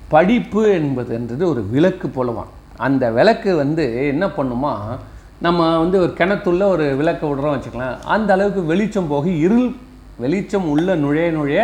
படிப்பு 0.08 0.62
என்பதுன்றது 0.66 1.44
ஒரு 1.44 1.64
விளக்கு 1.74 2.08
போலவான். 2.08 2.52
அந்த 2.78 3.12
விளக்கு 3.12 3.56
வந்து 3.56 4.08
என்ன 4.08 4.26
பண்ணுமா 4.28 4.74
நம்ம 5.46 5.78
வந்து 5.78 5.98
ஒரு 6.04 6.14
கிணத்துள்ள 6.20 6.64
ஒரு 6.76 6.86
விளக்க 7.00 7.22
விடுறோம் 7.28 7.56
வச்சுக்கலாம். 7.56 7.98
அந்த 8.16 8.30
அளவுக்கு 8.34 8.62
வெளிச்சம் 8.72 9.12
போக 9.12 9.28
இருள் 9.30 9.68
வெளிச்சம் 10.24 10.68
உள்ள 10.74 10.96
நுழைய 10.96 11.28
நுழைய 11.32 11.62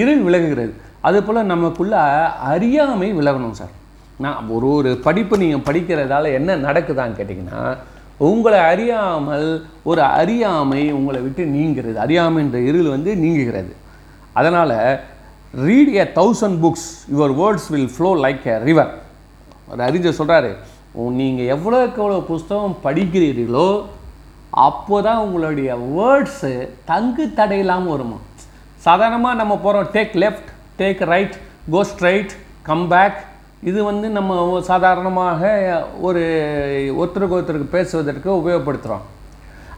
இருள் 0.00 0.22
விலகுகிறது. 0.26 0.72
அதுபோல் 1.08 1.50
நமக்குள்ள 1.52 1.96
அறியாமை 2.52 3.08
விலகணும் 3.18 3.58
சார். 3.60 3.74
நான் 4.24 4.48
ஒரு 4.56 4.68
ஒரு 4.78 4.90
படிப்பு 5.06 5.34
நீங்கள் 5.42 5.66
படிக்கிறதால 5.68 6.32
என்ன 6.38 6.56
நடக்குதான்னு 6.56 7.18
கேட்டிங்கன்னா 7.18 7.60
உங்களை 8.30 8.58
அறியாமல் 8.72 9.50
ஒரு 9.90 10.02
அறியாமை 10.02 10.82
உங்களை 10.92 11.20
விட்டு 11.26 11.44
நீங்கிறது 11.56 11.98
அறியாமைன்ற 12.06 12.58
இருள் 12.70 12.90
வந்து 12.94 13.12
நீங்குகிறது. 13.22 13.72
அதனால் 14.40 14.74
read 15.66 15.94
a 16.00 16.04
thousand 16.18 16.58
books 16.64 16.88
your 17.14 17.32
words 17.40 17.70
will 17.74 17.92
flow 17.94 18.10
like 18.24 18.44
a 18.48 18.56
river 18.68 18.92
ஒரு 19.72 19.82
அறிஞர் 19.82 20.18
சொல்கிறாரு 20.18 20.50
நீங்கள் 20.94 21.50
எவ்வளோக்கு 21.56 21.98
எவ்வளோ 22.02 22.20
புஸ்தகம் 22.30 22.76
படிக்கிறீர்களோ 22.84 23.68
அப்போ 24.50 25.02
தான் 25.02 25.18
உங்களுடைய 25.18 25.70
வேர்ட்ஸு 25.96 26.68
தங்கு 26.84 27.32
தடையில்லாமல் 27.36 27.92
வருமா? 27.94 28.18
சாதாரணமாக 28.76 29.34
நம்ம 29.34 29.56
போகிறோம் 29.56 29.90
take 29.92 30.14
left 30.22 30.48
take 30.78 31.02
right 31.12 31.36
go 31.70 31.84
straight 31.84 32.32
come 32.62 32.88
back 32.88 33.18
இது 33.62 33.84
வந்து 33.84 34.08
நம்ம 34.08 34.60
சாதாரணமாக 34.60 35.40
ஒரு 36.00 36.22
ஒருத்தருக்கு 37.00 37.36
ஒருத்தருக்கு 37.38 37.76
பேசுவதற்கு 37.76 38.30
உபயோகப்படுத்துகிறோம் 38.40 39.06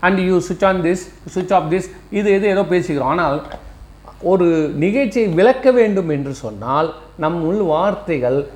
and 0.00 0.18
you 0.18 0.40
switch 0.48 0.66
on 0.66 0.82
this 0.82 1.04
switch 1.34 1.54
off 1.54 1.72
this 1.72 1.88
இது 2.10 2.34
இது 2.34 2.46
ஏதோ 2.48 2.62
பேசிக்கிறோம். 2.62 3.12
ஆனால் 3.14 3.42
ஒரு 4.22 4.46
நிகழ்ச்சியை 4.84 5.28
விளக்க 5.28 5.70
வேண்டும் 5.70 6.08
என்று 6.08 6.34
சொன்னால் 6.34 6.94
நம் 7.16 7.44
உள் 7.44 7.62
வார்த்தைகள் 7.62 8.48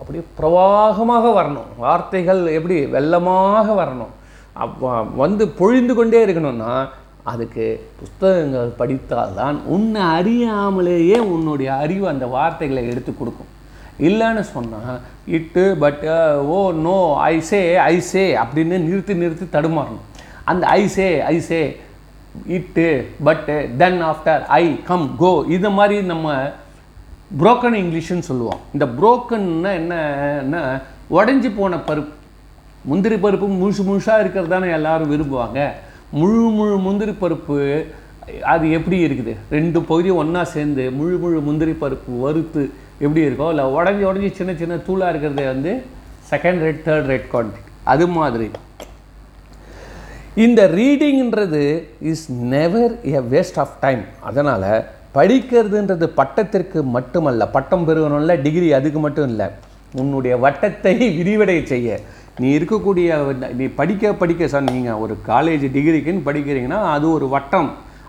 அப்படியே 0.00 0.24
பிரவாகமாக 0.38 1.24
வரணும். 1.40 1.70
வார்த்தைகள் 1.76 2.42
எப்படி 2.58 2.76
வெள்ளமாக 2.84 3.68
வரணும். 3.82 4.14
வந்து 5.16 5.44
பொழிந்து 5.48 5.94
கொண்டே 5.94 6.24
இருக்கணும்னா 6.26 6.88
அதுக்கு 7.22 7.64
புஸ்தகங்கள் 8.00 8.72
படித்தால்தான் 8.78 9.56
உன்னை 9.74 10.02
அறியாமலேயே 10.18 11.18
உன்னுடைய 11.18 11.74
அறிவு 11.74 12.08
அந்த 12.08 12.26
வார்த்தைகளை 12.26 12.82
எடுத்து 12.90 13.12
கொடுக்கும். 13.16 13.52
இல்லைன்னு 14.08 14.40
சொன்னால் 14.40 15.00
இட்டு 15.26 15.76
பட் 15.80 16.04
ஓ 16.56 16.60
நோ 16.86 16.98
ஐசே 17.28 17.62
ஐசே 17.92 18.24
அப்படின்னு 18.42 18.78
நிறுத்தி 18.88 19.14
நிறுத்தி 19.14 19.46
தடுமாறணும். 19.58 20.04
அந்த 20.44 20.66
ஐசே 20.72 21.08
ஐசே 21.34 21.62
இட்டு 22.46 22.86
பட்டு 23.24 23.70
then 23.78 24.00
after 24.04 24.42
I 24.46 24.82
come 24.82 25.16
go 25.18 25.44
இது 25.48 25.70
மாதிரி 25.70 26.02
நம்ம 26.12 26.34
புரோக்கன் 27.40 27.78
இங்கிலீஷ்னு 27.82 28.26
சொல்லுவோம். 28.30 28.60
இந்த 28.72 28.86
புரோக்கன்னா 28.98 29.72
என்னன்னா 29.80 30.82
உடஞ்சி 31.10 31.50
போன 31.56 31.76
பருப்பு. 31.76 32.12
முந்திரி 32.84 33.14
பருப்பு 33.14 33.46
முழுசு 33.60 33.82
முழுசாக 33.88 34.20
இருக்கிறது 34.20 34.48
தானே 34.48 34.70
எல்லோரும் 34.70 35.10
விரும்புவாங்க. 35.12 35.70
முழு 36.10 36.40
முழு 36.58 36.78
முந்திரி 36.78 37.14
பருப்பு 37.20 37.86
அது 38.52 38.70
எப்படி 38.70 39.06
இருக்குது? 39.06 39.34
ரெண்டு 39.50 39.82
பகுதியும் 39.82 40.16
ஒன்றா 40.16 40.44
சேர்ந்து 40.44 40.90
முழு 40.90 41.16
முழு 41.18 41.40
முந்திரி 41.40 41.70
பருப்பு 41.70 42.20
வறுத்து 42.20 42.70
எப்படி 42.98 43.26
இருக்கோ 43.26 43.48
இல்லை 43.48 43.64
உடஞ்சி 43.64 44.04
உடஞ்சி 44.10 44.30
சின்ன 44.32 44.54
சின்ன 44.54 44.76
தூளாக 44.76 45.08
இருக்கிறது 45.08 45.46
வந்து 45.46 45.72
second 46.30 46.62
rate 46.66 46.82
third 46.86 47.08
rate 47.12 47.26
quantity 47.32 47.62
அது 47.84 48.06
மாதிரி. 48.08 48.50
இந்த 50.34 50.68
ரீடிங்ன்றது 50.68 51.82
is 52.00 52.32
never 52.32 52.94
a 53.02 53.20
waste 53.32 53.58
of 53.64 53.76
time 53.80 54.04
அதனால் 54.20 54.84
படிக்கிறதுன்றது 55.16 56.06
பட்டத்திற்கு 56.20 56.78
மட்டுமல்ல 56.96 57.42
பட்டம் 57.56 57.86
பெறுவனும்ல 57.88 58.34
டிகிரி 58.46 58.68
அதுக்கு 58.78 59.00
மட்டும் 59.06 59.28
இல்லை. 59.30 59.46
உன்னுடைய 60.00 60.34
வட்டத்தை 60.44 60.94
விரிவடைய 61.18 61.60
செய்ய. 61.72 61.98
நீ 62.40 62.46
இருக்கக்கூடிய 62.58 63.08
நீ 63.58 63.66
படிக்க 63.80 64.12
படிக்க 64.22 64.48
சார் 64.52 64.70
நீங்கள் 64.72 65.00
ஒரு 65.04 65.14
காலேஜ் 65.28 65.64
டிகிரிக்குன்னு 65.76 66.26
படிக்கிறீங்கன்னா 66.28 66.80
அது 66.94 67.06
ஒரு 67.16 67.26
வட்டம். 67.34 67.68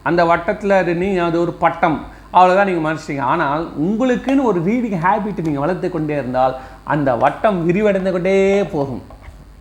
அந்த 0.10 0.22
வட்டத்தில் 0.32 0.80
அது 0.82 0.92
நீ 1.02 1.10
அது 1.28 1.38
ஒரு 1.44 1.54
பட்டம். 1.64 1.98
அவ்வளோதான் 2.38 2.68
நீங்கள் 2.70 2.86
மறைச்சிங்க 2.88 3.24
ஆனால் 3.34 3.64
உங்களுக்குன்னு 3.86 4.48
ஒரு 4.50 4.60
ரீடிங் 4.70 4.98
ஹேபிட் 5.06 5.46
நீங்கள் 5.48 5.64
வளர்த்து 5.66 5.88
கொண்டே 5.94 6.16
இருந்தால் 6.22 6.56
அந்த 6.96 7.10
வட்டம் 7.24 7.60
விரிவடைந்து 7.68 8.14
கொண்டே 8.16 8.36
போகும். 8.74 9.04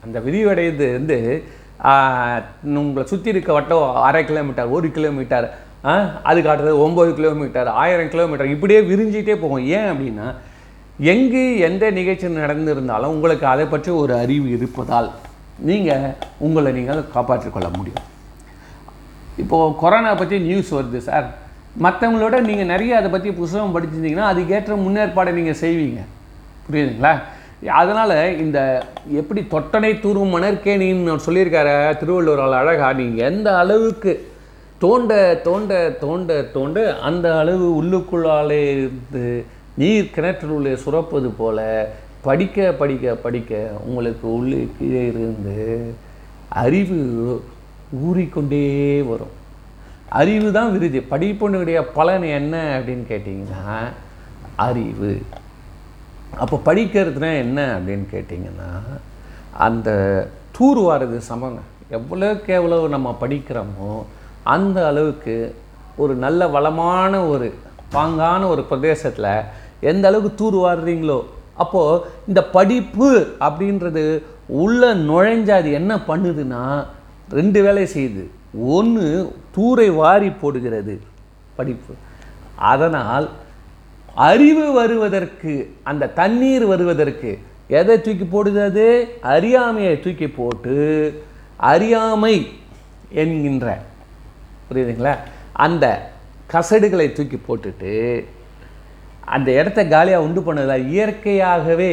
அந்த 0.07 0.19
விரிவடைது 0.27 0.89
வந்து 0.99 1.19
உங்களை 2.81 3.05
சுற்றி 3.13 3.33
இருக்க 3.35 3.53
வட்டம் 3.59 3.87
அரை 4.09 4.23
கிலோமீட்டர் 4.31 4.75
ஒரு 4.77 4.89
கிலோமீட்டர் 4.99 5.47
அது 6.31 6.39
காட்டுறது 6.41 6.83
ஒம்பது 6.85 7.11
கிலோமீட்டர் 7.19 7.69
ஆயிரம் 7.83 8.13
கிலோமீட்டர் 8.13 8.53
இப்படியே 8.55 8.81
விரிஞ்சிட்டே 8.91 9.35
போகும். 9.43 9.65
ஏன் 9.77 9.89
அப்படின்னா 9.93 10.27
எங்கு 11.13 11.43
எந்த 11.69 11.85
நிகழ்ச்சி 11.99 12.27
நடந்திருந்தாலும் 12.43 13.15
உங்களுக்கு 13.17 13.47
அதை 13.55 13.67
பற்றி 13.75 13.91
ஒரு 14.03 14.15
அறிவு 14.25 14.49
இருப்பதால் 14.57 15.09
நீங்கள் 15.69 16.07
உங்களை 16.47 16.71
நீங்கள் 16.79 17.03
காப்பாற்றிக்கொள்ள 17.15 17.69
முடியும். 17.79 18.05
இப்போது 19.43 19.75
கொரோனா 19.83 20.13
பற்றி 20.21 20.37
நியூஸ் 20.49 20.71
வருது 20.79 21.01
சார் 21.09 21.27
மற்றவங்களோட 21.85 22.37
நீங்கள் 22.49 22.71
நிறைய 22.75 22.93
அதை 22.99 23.09
பற்றி 23.15 23.31
புத்தகம் 23.39 23.75
படிச்சிருந்தீங்கன்னா 23.75 24.29
அதுக்கேற்ற 24.33 24.77
முன்னேற்பாடை 24.85 25.33
நீங்கள் 25.39 25.61
செய்வீங்க. 25.65 26.01
புரியுதுங்களா? 26.67 27.13
அதனால் 27.81 28.15
இந்த 28.45 28.59
எப்படி 29.21 29.41
தொட்டனை 29.53 29.91
தூரும் 30.05 30.35
மணற்கேணின்னு 30.37 31.27
சொல்லியிருக்காரு 31.27 31.75
திருவள்ளுவர் 32.01 32.57
அழகா 32.61 32.89
நீங்கள் 33.01 33.27
எந்த 33.31 33.49
அளவுக்கு 33.59 34.13
தோண்ட 34.79 35.41
தோண்ட 35.45 35.91
தோண்ட 36.01 36.43
தோண்ட 36.43 36.99
அந்த 37.01 37.39
அளவு 37.39 37.83
உள்ளுக்குள்ளாலே 37.83 38.63
இருந்து 38.71 39.45
நீர் 39.77 40.11
கிணற்றில் 40.11 40.51
உள்ளே 40.51 40.73
சுரப்பது 40.73 41.31
போல 41.39 41.89
படிக்க 42.23 42.73
படிக்க 42.73 43.15
படிக்க 43.15 43.71
உங்களுக்கு 43.85 44.35
உள்ளே 44.35 44.69
கீழே 44.79 45.07
இருந்து 45.07 45.95
அறிவு 46.49 47.01
ஊறிக்கொண்டே 48.07 49.03
வரும். 49.03 49.35
அறிவு 50.09 50.53
தான் 50.53 50.73
விருது. 50.73 51.05
படிப்பினுடைய 51.11 51.85
பலன் 51.95 52.23
என்ன 52.23 52.55
அப்படின்னு 52.79 53.05
கேட்டிங்கன்னா 53.13 53.75
அறிவு. 54.57 55.23
அப்போ 56.39 56.61
படிக்கிறதுனா 56.65 57.37
என்ன 57.39 57.79
அப்படின்னு 57.79 58.07
கேட்டிங்கன்னா 58.13 58.71
அந்த 59.53 59.91
தூர் 60.57 60.79
வாரது 60.79 61.21
சமங்க. 61.29 61.61
எவ்வளோக்கு 61.91 62.47
எவ்வளோ 62.47 62.89
நம்ம 62.89 63.17
படிக்கிறோமோ 63.21 63.93
அந்த 64.55 64.79
அளவுக்கு 64.87 65.37
ஒரு 65.97 66.15
நல்ல 66.25 66.49
வளமான 66.55 67.21
ஒரு 67.27 67.49
பாங்கான 67.93 68.43
ஒரு 68.49 68.63
பிரதேசத்தில் 68.71 69.33
எந்த 69.91 70.05
அளவுக்கு 70.09 70.39
தூர் 70.41 70.57
வாடுறீங்களோ 70.65 71.19
அப்போது 71.63 72.03
இந்த 72.29 72.41
படிப்பு 72.57 73.09
அப்படின்றது 73.41 74.05
உள்ள 74.63 74.95
நுழைஞ்சா 75.09 75.55
அது 75.61 75.71
என்ன 75.73 75.93
பண்ணுதுன்னா 76.09 76.65
ரெண்டு 77.31 77.61
வேலை 77.63 77.85
செய்யுது. 77.95 78.25
ஒன்று 78.75 79.07
தூரை 79.57 79.89
வாரி 79.95 80.29
போடுகிறது 80.41 80.95
படிப்பு. 81.57 81.93
அதனால் 82.73 83.27
அறிவு 84.15 84.67
வருவதற்கு 84.73 85.55
அந்த 85.91 86.13
தண்ணீர் 86.21 86.67
வருவதற்கு 86.67 87.31
எதை 87.79 87.95
தூக்கி 88.01 88.27
போடுது 88.35 88.61
அது? 88.65 88.87
அறியாமையை 89.33 89.95
தூக்கி 90.05 90.29
போட்டு 90.29 90.77
அறியாமை 91.71 92.37
என்கின்ற 93.23 93.67
புரியுதுங்களா? 94.71 95.17
அந்த 95.53 96.11
கசடுகளை 96.53 97.13
தூக்கி 97.13 97.41
போட்டுட்டு 97.49 98.25
அந்த 99.25 99.53
இடத்த 99.53 99.87
காலியாக 99.87 100.25
உண்டு 100.25 100.41
பண்ணதில்? 100.41 100.87
இயற்கையாகவே 100.87 101.91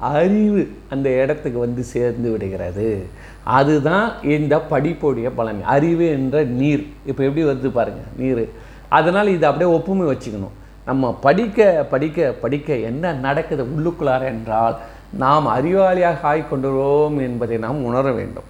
அறிவு 0.00 0.70
அந்த 0.90 1.08
இடத்துக்கு 1.10 1.58
வந்து 1.58 1.82
சேர்ந்து 1.82 2.30
விடுகிறது. 2.30 3.06
அதுதான் 3.42 4.22
இந்த 4.22 4.62
படிப்புடைய 4.70 5.30
பலன். 5.34 5.62
அறிவு 5.62 6.06
என்ற 6.06 6.42
நீர். 6.42 6.86
இப்போ 7.06 7.24
எப்படி 7.24 7.46
வருது 7.46 7.68
பாருங்கள் 7.68 8.12
நீர். 8.16 8.48
அதனால் 8.88 9.28
இதை 9.28 9.50
அப்படியே 9.50 9.76
ஒப்புமை 9.76 10.16
வச்சுக்கணும். 10.16 10.54
நம்ம 10.84 11.12
படிக்க 11.20 11.86
படிக்க 11.90 12.32
படிக்க 12.32 12.74
என்ன 12.74 13.12
நடக்குது 13.12 13.64
உள்ளுக்குள்ளார 13.64 14.24
என்றால் 14.24 14.76
நாம் 15.12 15.46
அறிவாளியாக 15.46 16.16
ஆய்கொண்டுறோம் 16.22 17.16
என்பதை 17.16 17.56
நாம் 17.56 17.84
உணர 17.84 18.12
வேண்டும். 18.12 18.48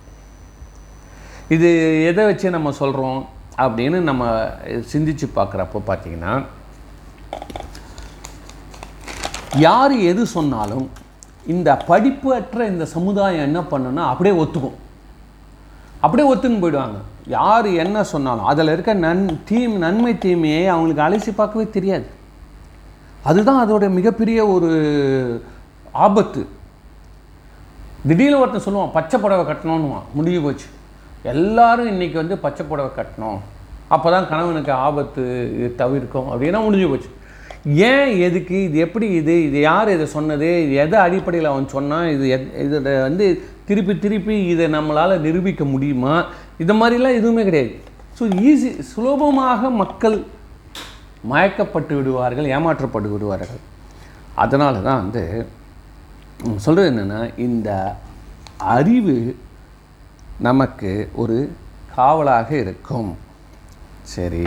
இது 1.49 1.71
எதை 2.05 2.25
வச்சு 2.25 2.51
நம்ம 2.51 2.73
சொல்கிறோம் 2.73 3.29
அப்படின்னு 3.63 3.99
நம்ம 4.11 4.25
சிந்திச்சு 4.93 5.27
பார்க்குறப்போ 5.37 5.81
பார்த்தீங்கன்னா 5.87 6.33
யார் 9.67 9.93
எது 10.11 10.23
சொன்னாலும் 10.27 10.87
இந்த 11.47 11.77
படிப்பு 11.77 12.29
அற்ற 12.35 12.67
இந்த 12.67 12.85
சமுதாயம் 12.95 13.47
என்ன 13.49 13.61
பண்ணுன்னா 13.73 14.05
அப்படியே 14.13 14.35
ஒத்துக்கும். 14.43 14.79
அப்படியே 16.05 16.27
ஒத்துன்னு 16.35 16.63
போயிடுவாங்க. 16.63 16.99
யார் 17.27 17.67
என்ன 17.67 18.05
சொன்னாலும் 18.13 18.49
அதில் 18.53 18.73
இருக்க 18.73 18.95
நன் 18.95 19.41
தீம் 19.45 19.77
நன்மை 19.85 20.13
தீமையை 20.19 20.67
அவங்களுக்கு 20.67 21.05
அலசி 21.07 21.35
பார்க்கவே 21.35 21.71
தெரியாது. 21.77 22.07
அதுதான் 23.23 23.61
அதோட 23.65 23.85
மிகப்பெரிய 23.99 24.47
ஒரு 24.55 24.71
ஆபத்து. 25.93 26.43
திடீர்னு 28.09 28.41
ஒருத்தன் 28.41 28.67
சொல்லுவான் 28.67 28.97
பச்சை 28.97 29.21
புடவை 29.21 29.45
கட்டணும்னுவான் 29.47 30.09
முடிஞ்சு 30.15 30.41
போச்சு. 30.41 30.67
எல்லாரும் 31.33 31.91
இன்னைக்கு 31.93 32.17
வந்து 32.23 32.37
பச்சை 32.45 32.63
புடவை 32.71 32.91
கட்டணும். 32.97 33.39
அப்போ 33.95 34.09
தான் 34.15 34.29
கணவனுக்கு 34.31 34.73
ஆபத்து 34.87 35.23
தவிர்க்கும் 35.81 36.29
அப்படின்னா 36.33 36.61
முடிஞ்சு 36.67 36.89
போச்சு. 36.91 37.11
ஏன் 37.91 38.11
எதுக்கு? 38.27 38.57
இது 38.69 38.77
எப்படி 38.87 39.07
இது? 39.21 39.35
இது 39.49 39.59
யார் 39.71 39.95
இதை 39.97 40.07
சொன்னது? 40.17 40.49
இது 40.65 40.75
எதை 40.85 40.99
அடிப்படையில் 41.07 41.51
அவன் 41.53 41.67
சொன்னான்? 41.77 42.09
இது 42.15 42.25
எத் 42.37 42.49
இதை 42.65 42.95
வந்து 43.09 43.27
திருப்பி 43.69 43.95
திருப்பி 44.05 44.35
இதை 44.53 44.67
நம்மளால் 44.77 45.23
நிரூபிக்க 45.27 45.65
முடியுமா? 45.75 46.15
இந்த 46.63 46.73
மாதிரிலாம் 46.81 47.19
எதுவுமே 47.21 47.45
கிடையாது. 47.49 47.73
ஸோ 48.19 48.25
ஈஸி 48.51 48.71
சுலபமாக 48.93 49.71
மக்கள் 49.83 50.17
மயக்கப்பட்டு 51.33 51.95
விடுவார்கள் 52.01 52.51
ஏமாற்றப்பட்டு 52.57 53.09
விடுவார்கள். 53.15 53.63
அதனால 54.45 54.75
தான் 54.89 55.01
வந்து 55.05 55.23
சொல்கிறது 56.65 56.91
என்னென்னா 56.93 57.21
இந்த 57.47 57.71
அறிவு 58.77 59.17
நமக்கு 60.39 61.11
ஒரு 61.15 61.53
காவலாக 61.95 62.57
இருக்கும். 62.57 63.17
சரி. 64.03 64.43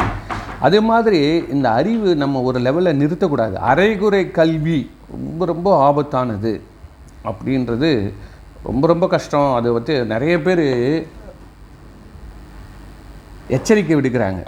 அதே 0.59 0.79
மாதிரி 0.79 1.45
இந்த 1.51 1.71
அறிவு 1.71 2.15
நம்ம 2.15 2.41
ஒரு 2.41 2.59
லெவலில் 2.59 2.99
நிறுத்தக்கூடாது. 3.01 3.53
அரைகுறை 3.53 4.31
கல்வி 4.31 4.91
ரொம்ப 5.11 5.45
ரொம்ப 5.45 5.91
ஆபத்தானது 5.91 6.61
அப்படின்றது 7.23 8.13
ரொம்ப 8.63 8.87
ரொம்ப 8.87 9.07
கஷ்டம். 9.07 9.53
அதை 9.53 9.71
வந்து 9.71 10.05
நிறைய 10.05 10.41
பேர் 10.41 11.07
எச்சரிக்கை 13.47 13.97
விடுக்கிறாங்க. 13.97 14.45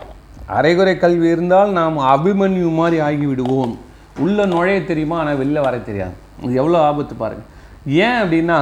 அரைகுறை 0.47 0.97
கல்வி 0.97 1.27
இருந்தால் 1.29 1.71
நாம் 1.71 1.99
அபிமன்யு 1.99 2.73
மாதிரி 2.73 3.01
ஆகிவிடுவோம். 3.01 3.77
உள்ளே 4.17 4.45
நுழைய 4.45 4.85
தெரியுமா? 4.85 5.19
ஆனால் 5.19 5.47
வெளில 5.47 5.61
வர 5.61 5.77
தெரியாது. 5.77 6.11
இது 6.43 6.53
எவ்வளோ 6.53 6.81
ஆபத்து 6.81 7.15
பாருங்கள் 7.15 7.57
ஏன் 8.05 8.17
அப்படின்னா 8.21 8.57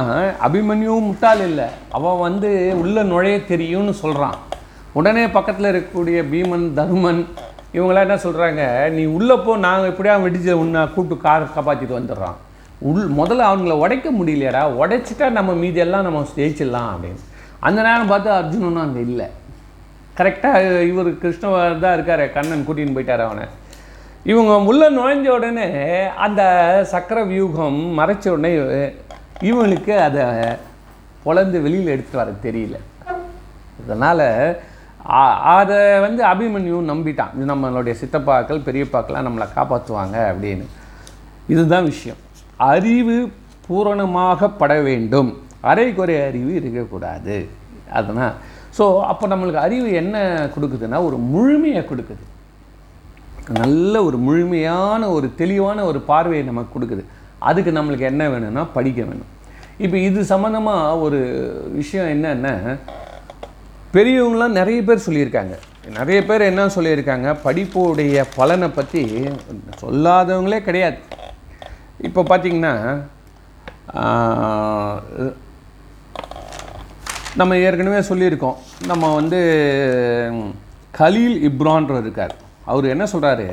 அபிமன்யும் 0.46 1.06
முட்டாள் 1.06 1.42
இல்லை. 1.48 1.68
அவன் 1.96 2.18
வந்து 2.26 2.50
உள்ளே 2.82 3.02
நுழைய 3.12 3.38
தெரியும்னு 3.52 3.94
சொல்கிறான் 4.02 4.36
உடனே 4.98 5.24
பக்கத்தில் 5.36 5.70
இருக்கக்கூடிய 5.70 6.18
பீமன் 6.32 6.66
தருமன் 6.78 7.22
இவங்களாம் 7.76 8.06
என்ன 8.06 8.18
சொல்கிறாங்க 8.26 8.62
நீ 8.96 9.02
உள்ளே 9.16 9.36
போ 9.46 9.56
நாங்கள் 9.64 9.90
எப்படியா 9.92 10.14
வெடிச்சு 10.24 10.52
உன்னை 10.62 10.82
கூப்பிட்டு 10.94 11.24
கார் 11.24 11.52
காப்பாற்றிட்டு 11.56 11.98
வந்துடுறான் 11.98 12.38
உள் 12.90 13.08
முதல்ல 13.18 13.48
அவங்கள 13.50 13.74
உடைக்க 13.84 14.08
முடியலையடா 14.18 14.62
உடைச்சிட்டா 14.80 15.26
நம்ம 15.38 15.54
மீதியெல்லாம் 15.62 16.06
நம்ம 16.06 16.20
ஜெயிச்சிடலாம் 16.36 16.90
அப்படின்னு. 16.92 17.22
அந்த 17.68 17.78
நேரம் 17.86 18.10
பார்த்து 18.12 18.30
அர்ஜுனனும் 18.38 18.84
அங்கே 18.84 19.00
இல்லை. 19.08 19.26
கரெக்டாக 20.18 20.82
இவர் 20.90 21.10
கிருஷ்ணவர் 21.22 21.82
தான் 21.84 21.96
இருக்கார் 21.96 22.22
கண்ணன் 22.36 22.64
கூட்டின்னு 22.68 22.96
போயிட்டார் 22.96 23.24
அவனை. 23.26 23.46
இவங்க 24.30 24.54
உள்ளே 24.70 24.86
நுழைஞ்ச 24.96 25.28
உடனே 25.38 25.66
அந்த 26.26 26.42
சக்கர 26.92 27.18
வியூகம் 27.32 27.78
மறைச்ச 27.98 28.28
உடனே 28.36 28.52
இவனுக்கு 29.48 29.94
அதை 30.06 30.22
பொழந்து 31.24 31.58
வெளியில் 31.64 31.92
எடுத்துகிட்டு 31.94 32.22
வர 32.22 32.32
தெரியல. 32.46 32.76
அதனால் 33.82 34.26
அதை 35.56 35.78
வந்து 36.04 36.22
அபிமன்யு 36.30 36.78
நம்பிட்டான். 36.92 37.34
இது 37.36 37.50
நம்மளுடைய 37.50 37.94
சித்தப்பாக்கள் 38.00 38.64
பெரியப்பாக்கெல்லாம் 38.68 39.28
நம்மளை 39.28 39.46
காப்பாற்றுவாங்க 39.58 40.16
அப்படின்னு. 40.30 40.66
இதுதான் 41.54 41.88
விஷயம். 41.92 42.20
அறிவு 42.72 43.16
பூரணமாக 43.66 44.48
பட 44.60 44.74
வேண்டும். 44.88 45.30
அரைக்குறை 45.70 46.16
அறிவு 46.28 46.50
இருக்கக்கூடாது. 46.60 47.36
அதனால் 47.98 48.34
ஸோ 48.78 48.84
அப்போ 49.10 49.26
நம்மளுக்கு 49.32 49.64
அறிவு 49.66 49.88
என்ன 50.00 50.16
கொடுக்குதுன்னா 50.54 50.98
ஒரு 51.08 51.16
முழுமையை 51.34 51.82
கொடுக்குது. 51.90 52.24
நல்ல 53.62 54.02
ஒரு 54.08 54.18
முழுமையான 54.26 55.02
ஒரு 55.16 55.28
தெளிவான 55.40 55.84
ஒரு 55.90 56.00
பார்வையை 56.10 56.42
நமக்கு 56.50 56.74
கொடுக்குது. 56.74 57.04
அதுக்கு 57.48 57.70
நம்மளுக்கு 57.78 58.04
என்ன 58.12 58.22
வேணும்னா 58.32 58.62
படிக்க 58.76 59.00
வேணும். 59.08 59.32
இப்போ 59.84 59.96
இது 60.08 60.20
சம்மந்தமாக 60.30 61.00
ஒரு 61.06 61.20
விஷயம் 61.80 62.12
என்னென்னா 62.14 62.54
பெரியவங்களாம் 63.96 64.58
நிறைய 64.60 64.78
பேர் 64.88 65.06
சொல்லியிருக்காங்க. 65.06 65.54
நிறைய 65.98 66.18
பேர் 66.28 66.48
என்ன 66.50 66.62
சொல்லியிருக்காங்க? 66.76 67.28
படிப்புடைய 67.44 68.24
பலனை 68.38 68.68
பற்றி 68.78 69.02
சொல்லாதவங்களே 69.82 70.58
கிடையாது. 70.68 70.98
இப்போ 72.08 72.22
பார்த்தீங்கன்னா 72.30 72.74
நம்ம 77.40 77.56
ஏற்கனவே 77.66 78.00
சொல்லியிருக்கோம். 78.10 78.58
நம்ம 78.90 79.14
வந்து 79.20 79.40
கலீல் 80.98 81.38
இப்ரான்றது 81.48 82.04
இருக்கார். 82.06 82.34
அவர் 82.70 82.92
என்ன 82.94 83.04
சொல்கிறாரு 83.12 83.48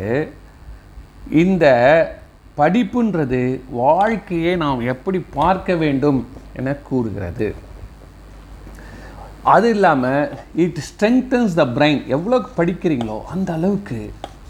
இந்த 1.43 1.65
படிப்புன்றது 2.59 3.39
வாழ்க்கையை 3.81 4.51
நாம் 4.63 4.81
எப்படி 4.91 5.19
பார்க்க 5.37 5.75
வேண்டும் 5.83 6.19
என 6.59 6.75
கூறுகிறது. 6.89 7.47
அது 9.53 9.67
இல்லாமல் 9.75 10.29
இட் 10.63 10.79
ஸ்ட்ரெங்தன்ஸ் 10.89 11.57
த 11.59 11.63
பிரைன் 11.77 11.99
எவ்வளோ 12.15 12.37
படிக்கிறீங்களோ 12.59 13.17
அந்த 13.33 13.49
அளவுக்கு 13.57 13.99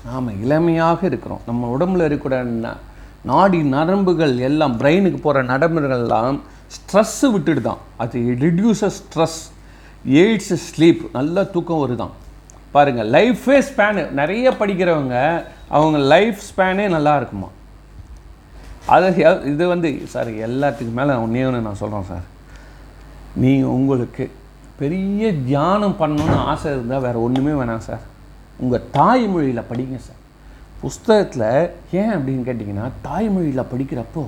நாம் 0.10 0.30
இளமையாக 0.44 1.00
இருக்கிறோம். 1.12 1.42
நம்ம 1.50 1.72
உடம்புல 1.78 2.06
இருக்கிற 2.10 2.44
நாடி 3.32 3.60
நரம்புகள் 3.76 4.36
எல்லாம் 4.50 4.78
பிரெயினுக்கு 4.82 5.20
போகிற 5.26 5.44
நரம்புகள்லாம் 5.52 6.38
ஸ்ட்ரெஸ்ஸு 6.76 7.28
விட்டுட்டு 7.34 7.62
தான் 7.70 7.82
அது 8.04 8.20
ரிடியூசஸ் 8.46 9.00
ஸ்ட்ரெஸ் 9.02 9.42
எய்ட்ஸ் 10.22 10.54
ஸ்லீப் 10.68 11.04
நல்ல 11.18 11.46
தூக்கம் 11.56 11.84
வருதான். 11.84 12.14
பாருங்கள் 12.76 13.10
லைஃபே 13.18 13.58
ஸ்பேனு 13.70 14.02
நிறைய 14.22 14.56
படிக்கிறவங்க 14.62 15.18
அவங்க 15.78 15.98
லைஃப் 16.14 16.40
ஸ்பேனே 16.50 16.88
நல்லா 16.96 17.14
இருக்குமா? 17.20 17.50
அது 18.94 19.08
இது 19.52 19.64
வந்து 19.74 19.90
சார் 20.14 20.30
எல்லாத்துக்கும் 20.48 21.00
மேலே 21.00 21.14
ஒன்றே 21.22 21.46
ஒன்று 21.46 21.68
நான் 21.68 21.80
சொல்கிறேன் 21.84 22.10
சார். 22.10 22.26
நீங்கள் 23.44 23.74
உங்களுக்கு 23.78 24.26
பெரிய 24.82 25.32
தியானம் 25.48 25.96
பண்ணணும்னு 26.02 26.36
ஆசை 26.52 26.72
இருந்தால் 26.74 27.04
வேறு 27.06 27.24
ஒன்றுமே 27.28 27.54
வேணாம் 27.60 27.88
சார். 27.88 28.04
உங்கள் 28.64 28.86
தாய்மொழியில் 28.98 29.68
படிங்க 29.70 29.98
சார். 30.08 30.22
புஸ்தகத்தில் 30.82 31.48
ஏன் 32.00 32.14
அப்படின்னு 32.16 32.46
கேட்டிங்கன்னா 32.48 32.88
தாய்மொழியில் 33.08 33.70
படிக்கிறப்போ 33.72 34.24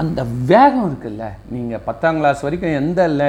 அந்த 0.00 0.20
வேகம் 0.50 0.86
இருக்குல்ல. 0.88 1.26
நீங்கள் 1.54 1.84
பத்தாம் 1.88 2.18
கிளாஸ் 2.20 2.44
வரைக்கும் 2.46 2.78
எந்த 2.80 3.00
இல்லை 3.10 3.28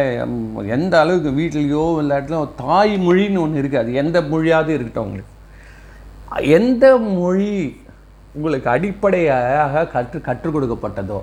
எந்த 0.77 0.93
அளவுக்கு 1.03 1.31
வீட்லேயோ 1.39 1.83
இல்லாட்டிலோ 2.03 2.39
தாய்மொழின்னு 2.63 3.43
ஒன்று 3.45 3.61
இருக்குது 3.61 3.83
அது 3.83 3.99
எந்த 4.03 4.21
மொழியாவது 4.31 4.73
இருக்கட்டும் 4.77 5.07
உங்களுக்கு. 5.09 5.33
எந்த 6.59 6.85
மொழி 7.19 7.51
உங்களுக்கு 8.35 8.69
அடிப்படையாக 8.75 9.85
கற்று 9.95 10.19
கற்றுக் 10.27 10.55
கொடுக்கப்பட்டதோ. 10.55 11.19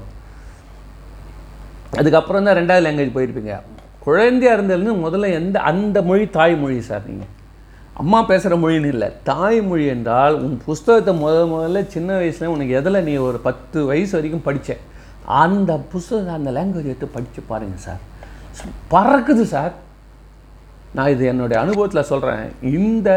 அதுக்கப்புறம் 2.00 2.46
தான் 2.46 2.58
ரெண்டாவது 2.60 2.84
லாங்குவேஜ் 2.84 3.16
போயிருப்பீங்க. 3.16 3.56
குழந்தையாக 4.06 4.56
இருந்ததுலேருந்து 4.56 5.02
முதல்ல 5.04 5.28
எந்த 5.40 5.56
அந்த 5.70 5.98
மொழி 6.08 6.24
தாய்மொழி 6.38 6.78
சார் 6.88 7.06
நீங்கள் 7.10 7.32
அம்மா 8.02 8.18
பேசுகிற 8.30 8.56
மொழின்னு 8.62 8.90
இல்லை. 8.94 9.08
தாய்மொழி 9.30 9.84
என்றால் 9.92 10.36
உன் 10.44 10.56
புஸ்தகத்தை 10.66 11.12
முத 11.20 11.36
முதல்ல 11.52 11.82
சின்ன 11.94 12.10
வயசில் 12.20 12.52
உனக்கு 12.54 12.76
எதில் 12.80 13.04
நீ 13.08 13.14
ஒரு 13.28 13.38
பத்து 13.46 13.78
வயசு 13.90 14.12
வரைக்கும் 14.16 14.46
படித்த 14.48 14.76
அந்த 15.42 15.72
புஸ்தகத்தை 15.92 16.32
அந்த 16.38 16.50
லாங்குவேஜ் 16.56 16.90
எடுத்து 16.92 17.08
படித்து 17.16 17.42
பாருங்கள் 17.50 17.84
சார். 17.86 18.02
பறக்குது 18.94 19.44
சார். 19.54 19.72
நான் 20.96 21.12
இது 21.12 21.24
என்னுடைய 21.30 21.58
அனுபவத்தில் 21.62 22.08
சொல்கிறேன் 22.10 22.44
இந்த 22.80 23.08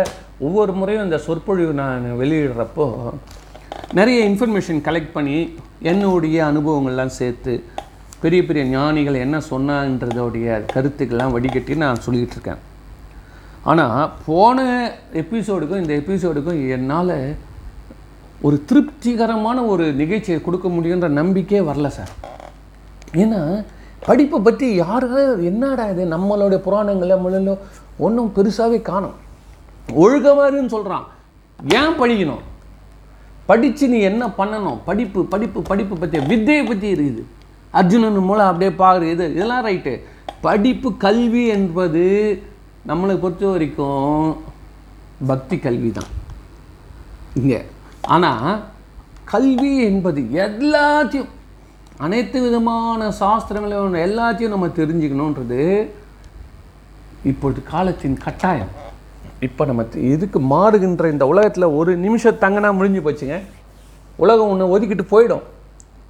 ஒவ்வொரு 0.46 0.72
முறையும் 0.80 1.06
இந்த 1.08 1.18
சொற்பொழிவு 1.26 1.74
நான் 1.82 2.06
வெளியிடுறப்போ 2.22 2.88
நிறைய 3.94 4.30
இன்ஃபர்மேஷன் 4.30 4.80
கலெக்ட் 4.84 5.12
பண்ணி 5.14 5.58
என்னுடைய 5.82 6.44
அனுபவங்கள்லாம் 6.46 7.18
சேர்த்து 7.18 7.64
பெரிய 8.20 8.46
பெரிய 8.46 8.66
ஞானிகள் 8.66 9.14
என்ன 9.14 9.38
சொன்னான்றதோடைய 9.38 10.48
கருத்துக்கள்லாம் 10.74 11.34
வடிகட்டி 11.36 11.76
நான் 11.76 12.02
சொல்லிக்கிட்டு 12.06 12.36
இருக்கேன். 12.38 12.62
ஆனால் 13.64 14.12
போன 14.26 14.90
எபிசோடுக்கும் 15.14 15.82
இந்த 15.82 15.94
எபிசோடுக்கும் 15.94 16.70
என்னால் 16.70 17.36
ஒரு 18.42 18.64
திருப்திகரமான 18.66 19.64
ஒரு 19.64 19.94
நிகழ்ச்சியை 19.94 20.42
கொடுக்க 20.42 20.68
முடியுன்ற 20.68 21.08
நம்பிக்கையே 21.08 21.64
வரல 21.70 21.88
சார். 21.88 22.10
ஏன்னா 23.14 23.66
படிப்பை 24.06 24.40
பற்றி 24.40 24.76
யாரும் 24.76 25.44
என்னடா 25.44 25.86
இது? 25.86 26.06
நம்மளுடைய 26.06 26.58
புராணங்களில் 26.58 27.24
முதல்ல 27.26 27.58
ஒன்றும் 27.98 28.34
பெருசாகவே 28.36 28.82
காணும். 28.82 29.16
ஒழுகவாருன்னு 29.96 30.66
சொல்கிறான் 30.66 31.08
ஏன் 31.64 31.98
படிக்கணும்? 32.02 32.44
படித்து 33.50 33.86
நீ 33.94 34.00
என்ன 34.12 34.24
பண்ணணும்? 34.40 34.80
படிப்பு 34.88 35.20
படிப்பு 35.34 35.60
படிப்பு 35.72 35.96
பற்றி 36.02 36.20
வித்தையை 36.32 36.64
பற்றி 36.70 36.88
இருக்குது. 36.96 37.24
அர்ஜுனன் 37.80 38.28
மூலம் 38.30 38.50
அப்படியே 38.52 38.72
பார்க்குறது 38.82 39.14
இது 39.16 39.26
இதெல்லாம் 39.36 39.66
ரைட்டு 39.68 39.94
படிப்பு 40.46 40.90
கல்வி 41.06 41.44
என்பது 41.58 42.06
நம்மளை 42.90 43.16
பொறுத்த 43.24 43.46
வரைக்கும் 43.54 44.26
பக்தி 45.30 45.56
கல்வி 45.66 45.90
தான் 45.98 46.12
இங்கே. 47.40 47.60
ஆனால் 48.16 48.52
கல்வி 49.32 49.72
என்பது 49.90 50.22
எல்லாத்தையும் 50.46 51.32
அனைத்து 52.06 52.38
விதமான 52.46 53.10
சாஸ்திரங்களும் 53.22 53.98
எல்லாத்தையும் 54.08 54.54
நம்ம 54.56 54.68
தெரிஞ்சுக்கணுன்றது 54.80 55.62
இப்பொழுது 57.32 57.60
காலத்தின் 57.72 58.18
கட்டாயம். 58.26 58.74
இப்போ 59.40 59.66
நம்ம 59.66 59.86
இதுக்கு 60.14 60.40
மாறுகின்ற 60.40 61.12
இந்த 61.12 61.28
உலகத்தில் 61.28 61.64
ஒரு 61.64 61.96
நிமிஷம் 61.96 62.42
தங்கினா 62.42 62.70
முடிஞ்சு 62.74 63.02
போச்சுங்க? 63.06 63.40
உலகம் 64.16 64.50
ஒன்று 64.50 64.80
ஒதுக்கிட்டு 64.80 65.06
போயிடும். 65.12 65.44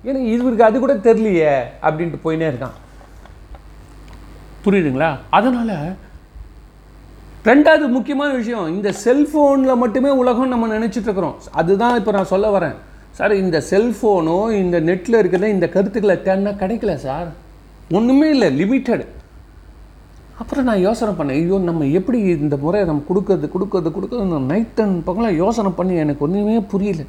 ஏன்னா 0.05 0.19
இவருக்கு 0.33 0.63
அது 0.63 0.79
கூட 0.79 0.93
தெரியலையே 0.93 1.53
அப்படின்ட்டு 1.81 2.19
போயினே 2.23 2.47
இருக்கான். 2.51 2.75
புரியுதுங்களா? 4.65 5.09
அதனால் 5.29 5.95
ரெண்டாவது 7.45 7.87
முக்கியமான 7.87 8.33
விஷயம் 8.33 8.67
இந்த 8.75 8.93
செல்ஃபோனில் 9.05 9.81
மட்டுமே 9.83 10.09
உலகம் 10.09 10.47
நம்ம 10.47 10.69
நினச்சிட்ருக்குறோம் 10.77 11.35
அதுதான் 11.51 11.97
இப்போ 11.97 12.11
நான் 12.11 12.31
சொல்ல 12.33 12.59
வரேன். 12.59 12.75
சார் 13.11 13.33
இந்த 13.35 13.63
செல்ஃபோனோ 13.69 14.51
இந்த 14.51 14.79
நெட்டில் 14.79 15.19
இருக்கிற 15.19 15.49
இந்த 15.49 15.69
கருத்துக்களை 15.69 16.15
தேடினா 16.15 16.53
கிடைக்கல 16.63 16.95
சார். 16.95 17.29
ஒன்றுமே 17.91 18.29
இல்லை 18.29 18.49
லிமிட்டடு 18.59 19.05
அப்புறம் 20.39 20.63
நான் 20.63 20.77
யோசனை 20.77 21.13
பண்ணேன் 21.13 21.41
ஐயோ 21.41 21.59
நம்ம 21.59 21.85
எப்படி 21.85 22.19
இந்த 22.19 22.57
முறை 22.57 22.83
நம்ம 22.83 23.03
கொடுக்கறது 23.15 23.49
கொடுக்கறது 23.59 23.91
கொடுக்கறது 23.91 24.39
நைட் 24.39 24.79
அண்ட் 24.81 25.07
பக்கம்லாம் 25.07 25.35
யோசனை 25.35 25.71
பண்ணி 25.75 25.95
எனக்கு 25.95 26.25
ஒன்றுமே 26.25 26.59
புரியல. 26.59 27.01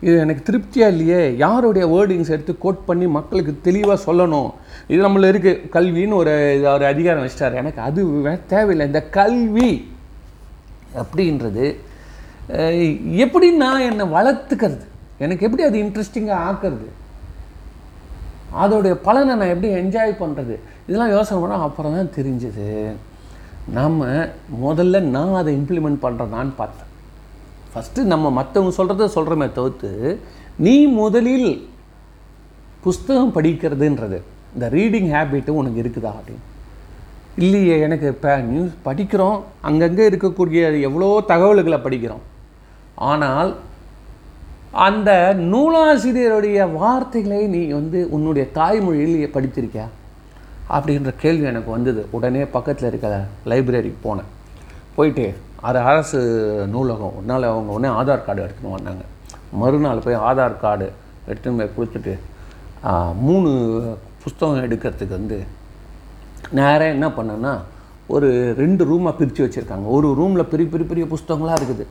இது 0.00 0.18
எனக்கு 0.18 0.42
திருப்தியாக 0.42 0.96
இல்லையே? 0.96 1.36
யாருடைய 1.36 1.88
வேர்டிங்ஸ் 1.88 2.30
எடுத்து 2.30 2.58
கோட் 2.58 2.84
பண்ணி 2.84 3.06
மக்களுக்கு 3.06 3.58
தெளிவாக 3.62 4.12
சொல்லணும்? 4.12 4.50
இது 4.88 5.08
நம்மள 5.08 5.22
இருக்குது 5.22 5.68
கல்வின்னு 5.72 6.12
ஒரு 6.12 6.56
இது 6.58 6.68
ஒரு 6.68 6.86
அதிகாரம் 6.86 7.26
வச்சிட்டார். 7.26 7.54
எனக்கு 7.54 7.82
அது 7.82 8.06
வே- 8.06 8.40
தேவையில்லை. 8.46 8.86
இந்த 8.86 9.02
கல்வி 9.02 9.88
அப்படின்றது 10.94 11.76
எப்படி 13.14 13.52
நான் 13.52 13.80
என்னை 13.80 14.06
வளர்த்துக்கிறது? 14.06 14.84
எனக்கு 15.18 15.46
எப்படி 15.46 15.62
அது 15.62 15.78
இன்ட்ரெஸ்டிங்காக 15.78 16.38
ஆக்கிறது? 16.50 16.86
அதோடைய 18.62 18.92
பலனை 18.92 19.34
நான் 19.34 19.48
எப்படி 19.48 19.74
என்ஜாய் 19.74 20.14
பண்ணுறது 20.20 20.58
இதெல்லாம் 20.88 21.14
யோசனை 21.14 21.38
பண்ணால் 21.40 21.64
அப்புறம் 21.68 21.96
தான் 21.96 22.14
தெரிஞ்சுது. 22.18 22.66
நம்ம 23.78 24.06
முதல்ல 24.64 25.00
நான் 25.14 25.38
அதை 25.40 25.52
இம்ப்ளிமெண்ட் 25.60 26.04
பண்ணுறதான்னு 26.04 26.52
பார்த்தேன். 26.60 26.92
ஃபஸ்ட்டு 27.72 28.10
நம்ம 28.12 28.30
மற்றவங்க 28.38 28.72
சொல்கிறத 28.78 29.08
சொல்கிறோமே 29.16 29.48
தவிர்த்து 29.58 29.90
நீ 30.66 30.76
முதலில் 31.00 31.50
புஸ்தகம் 32.84 33.34
படிக்கிறதுன்றது 33.36 34.18
இந்த 34.54 34.66
ரீடிங் 34.76 35.10
ஹேபிட்டு 35.14 35.58
உனக்கு 35.60 35.82
இருக்குதா 35.82 36.12
அப்படின்னு. 36.18 36.44
இல்லையே 37.44 37.74
எனக்கு 37.86 38.06
இப்போ 38.14 38.30
நியூஸ் 38.50 38.72
படிக்கிறோம் 38.86 39.38
அங்கங்கே 39.68 40.04
இருக்கக்கூடிய 40.10 40.62
எவ்வளோ 40.88 41.10
தகவல்களை 41.32 41.78
படிக்கிறோம். 41.84 42.24
ஆனால் 43.10 43.50
அந்த 44.86 45.10
நூலாசிரியருடைய 45.52 46.58
வார்த்தைகளை 46.80 47.42
நீ 47.54 47.62
வந்து 47.78 48.00
உன்னுடைய 48.16 48.46
தாய்மொழியில் 48.58 49.34
படித்திருக்கியா? 49.36 49.86
அப்படின்ற 50.76 51.10
கேள்வி 51.22 51.46
எனக்கு 51.52 51.70
வந்தது. 51.76 52.02
உடனே 52.16 52.42
பக்கத்தில் 52.56 52.88
இருக்க 52.90 53.08
லைப்ரரிக்கு 53.50 54.00
போனேன். 54.06 54.30
போயிட்டு 54.96 55.26
அது 55.68 55.78
அரசு 55.90 56.18
நூலகம் 56.74 57.14
உன்னால் 57.20 57.46
அவங்க 57.52 57.70
உடனே 57.76 57.90
ஆதார் 58.00 58.26
கார்டு 58.26 58.44
எடுத்துன்னு 58.46 58.74
வந்தாங்க. 58.76 59.04
மறுநாள் 59.60 60.04
போய் 60.06 60.22
ஆதார் 60.28 60.60
கார்டு 60.64 60.86
எடுத்துன்னு 61.30 61.60
போய் 61.60 61.76
கொடுத்துட்டு 61.76 62.14
மூணு 63.26 63.50
புஸ்தகம் 64.22 64.64
எடுக்கிறதுக்கு 64.66 65.14
வந்து 65.20 65.38
நேராக 66.58 66.94
என்ன 66.96 67.06
பண்ணேன்னா 67.16 67.52
ஒரு 68.14 68.28
ரெண்டு 68.60 68.82
ரூமாக 68.90 69.12
பிரித்து 69.16 69.40
வச்சுருக்காங்க. 69.44 69.86
ஒரு 69.96 70.08
ரூமில் 70.18 70.50
பெரிய 70.52 70.66
பெரிய 70.72 70.86
பெரிய 70.90 71.04
புஸ்தகங்களாக 71.14 71.58
இருக்குது. 71.60 71.84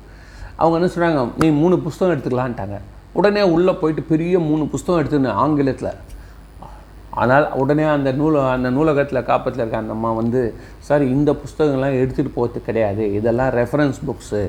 அவங்க 0.61 0.75
என்ன 0.79 0.89
சொல்கிறாங்க 0.93 1.23
நீ 1.41 1.47
மூணு 1.61 1.75
புஸ்தகம் 1.87 2.13
எடுத்துக்கலான்ட்டாங்க 2.13 2.77
உடனே 3.19 3.41
உள்ளே 3.55 3.73
போயிட்டு 3.81 4.03
பெரிய 4.11 4.39
மூணு 4.49 4.63
புஸ்தகம் 4.73 5.01
எடுத்துன்னு 5.01 5.33
ஆங்கிலத்தில் 5.43 5.91
ஆனால் 7.21 7.45
உடனே 7.61 7.85
அந்த 7.95 8.09
நூல 8.19 8.41
அந்த 8.55 8.69
நூலகத்தில் 8.77 9.27
காப்பத்தில் 9.29 9.63
இருக்க 9.63 9.77
அந்த 9.83 9.93
அம்மா 9.97 10.09
வந்து 10.21 10.41
சார் 10.87 11.03
இந்த 11.15 11.29
புஸ்தகங்கள்லாம் 11.43 11.99
எடுத்துகிட்டு 12.01 12.33
போகிறது 12.39 12.59
கிடையாது. 12.67 13.03
இதெல்லாம் 13.19 13.51
ரெஃபரன்ஸ் 13.59 13.99
புக்ஸு 14.09 14.41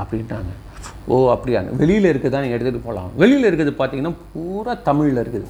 அப்படின்ட்டாங்க. 0.00 0.52
ஓ 1.12 1.16
அப்படியாங்க 1.34 1.72
வெளியில் 1.82 2.10
இருக்கிறதா 2.12 2.40
நீங்கள் 2.44 2.58
எடுத்துகிட்டு 2.58 2.86
போகலாம் 2.86 3.10
வெளியில் 3.22 3.48
இருக்கிறது 3.48 3.74
பார்த்தீங்கன்னா 3.80 4.14
பூரா 4.32 4.74
தமிழில் 4.88 5.20
இருக்குது. 5.24 5.48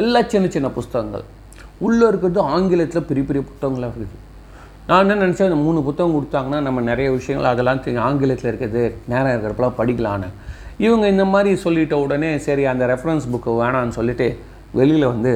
எல்லா 0.00 0.20
சின்ன 0.32 0.48
சின்ன 0.56 0.68
புஸ்தகங்கள். 0.78 1.24
உள்ளே 1.86 2.04
இருக்கிறது 2.10 2.40
ஆங்கிலத்தில் 2.54 3.06
பெரிய 3.10 3.24
பெரிய 3.28 3.42
புத்தகங்களாக 3.50 3.90
இருக்குது. 3.92 4.18
நான் 4.88 5.02
என்ன 5.04 5.16
நினச்சேன் 5.24 5.48
அந்த 5.48 5.58
மூணு 5.66 5.80
புத்தகம் 5.88 6.14
கொடுத்தாங்கன்னா 6.16 6.58
நம்ம 6.66 6.80
நிறைய 6.90 7.08
விஷயங்கள் 7.16 7.50
அதெல்லாம் 7.52 7.82
தெரியும் 7.84 8.04
ஆங்கிலத்தில் 8.06 8.50
இருக்கிறது 8.50 8.82
நேரம் 9.12 9.32
இருக்கிறப்பெல்லாம் 9.34 9.76
படிக்கலான்னு 9.80 10.28
இவங்க 10.86 11.06
இந்த 11.14 11.24
மாதிரி 11.32 11.50
சொல்லிட்ட 11.64 11.94
உடனே 12.04 12.30
சரி 12.46 12.64
அந்த 12.72 12.84
ரெஃபரன்ஸ் 12.92 13.26
புக்கு 13.32 13.52
வேணான்னு 13.62 13.96
சொல்லிட்டு 13.98 14.28
வெளியில் 14.78 15.10
வந்து 15.12 15.32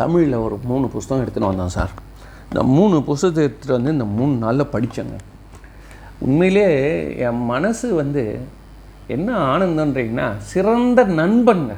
தமிழில் 0.00 0.42
ஒரு 0.46 0.56
மூணு 0.70 0.86
புஸ்தகம் 0.94 1.22
எடுத்துன்னு 1.24 1.50
வந்தேன் 1.50 1.74
சார். 1.76 1.92
இந்த 2.48 2.62
மூணு 2.76 2.96
புஸ்தகத்தை 3.08 3.42
எடுத்துகிட்டு 3.46 3.76
வந்து 3.78 3.94
இந்த 3.96 4.06
மூணு 4.18 4.34
நாளில் 4.44 4.72
படித்தேங்க 4.74 5.16
உண்மையிலே 6.26 6.68
என் 7.26 7.42
மனசு 7.52 7.88
வந்து 8.00 8.24
என்ன 9.14 9.28
ஆனந்தன்றீங்கன்னா 9.52 10.28
சிறந்த 10.52 11.00
நண்பன்ங்க. 11.20 11.74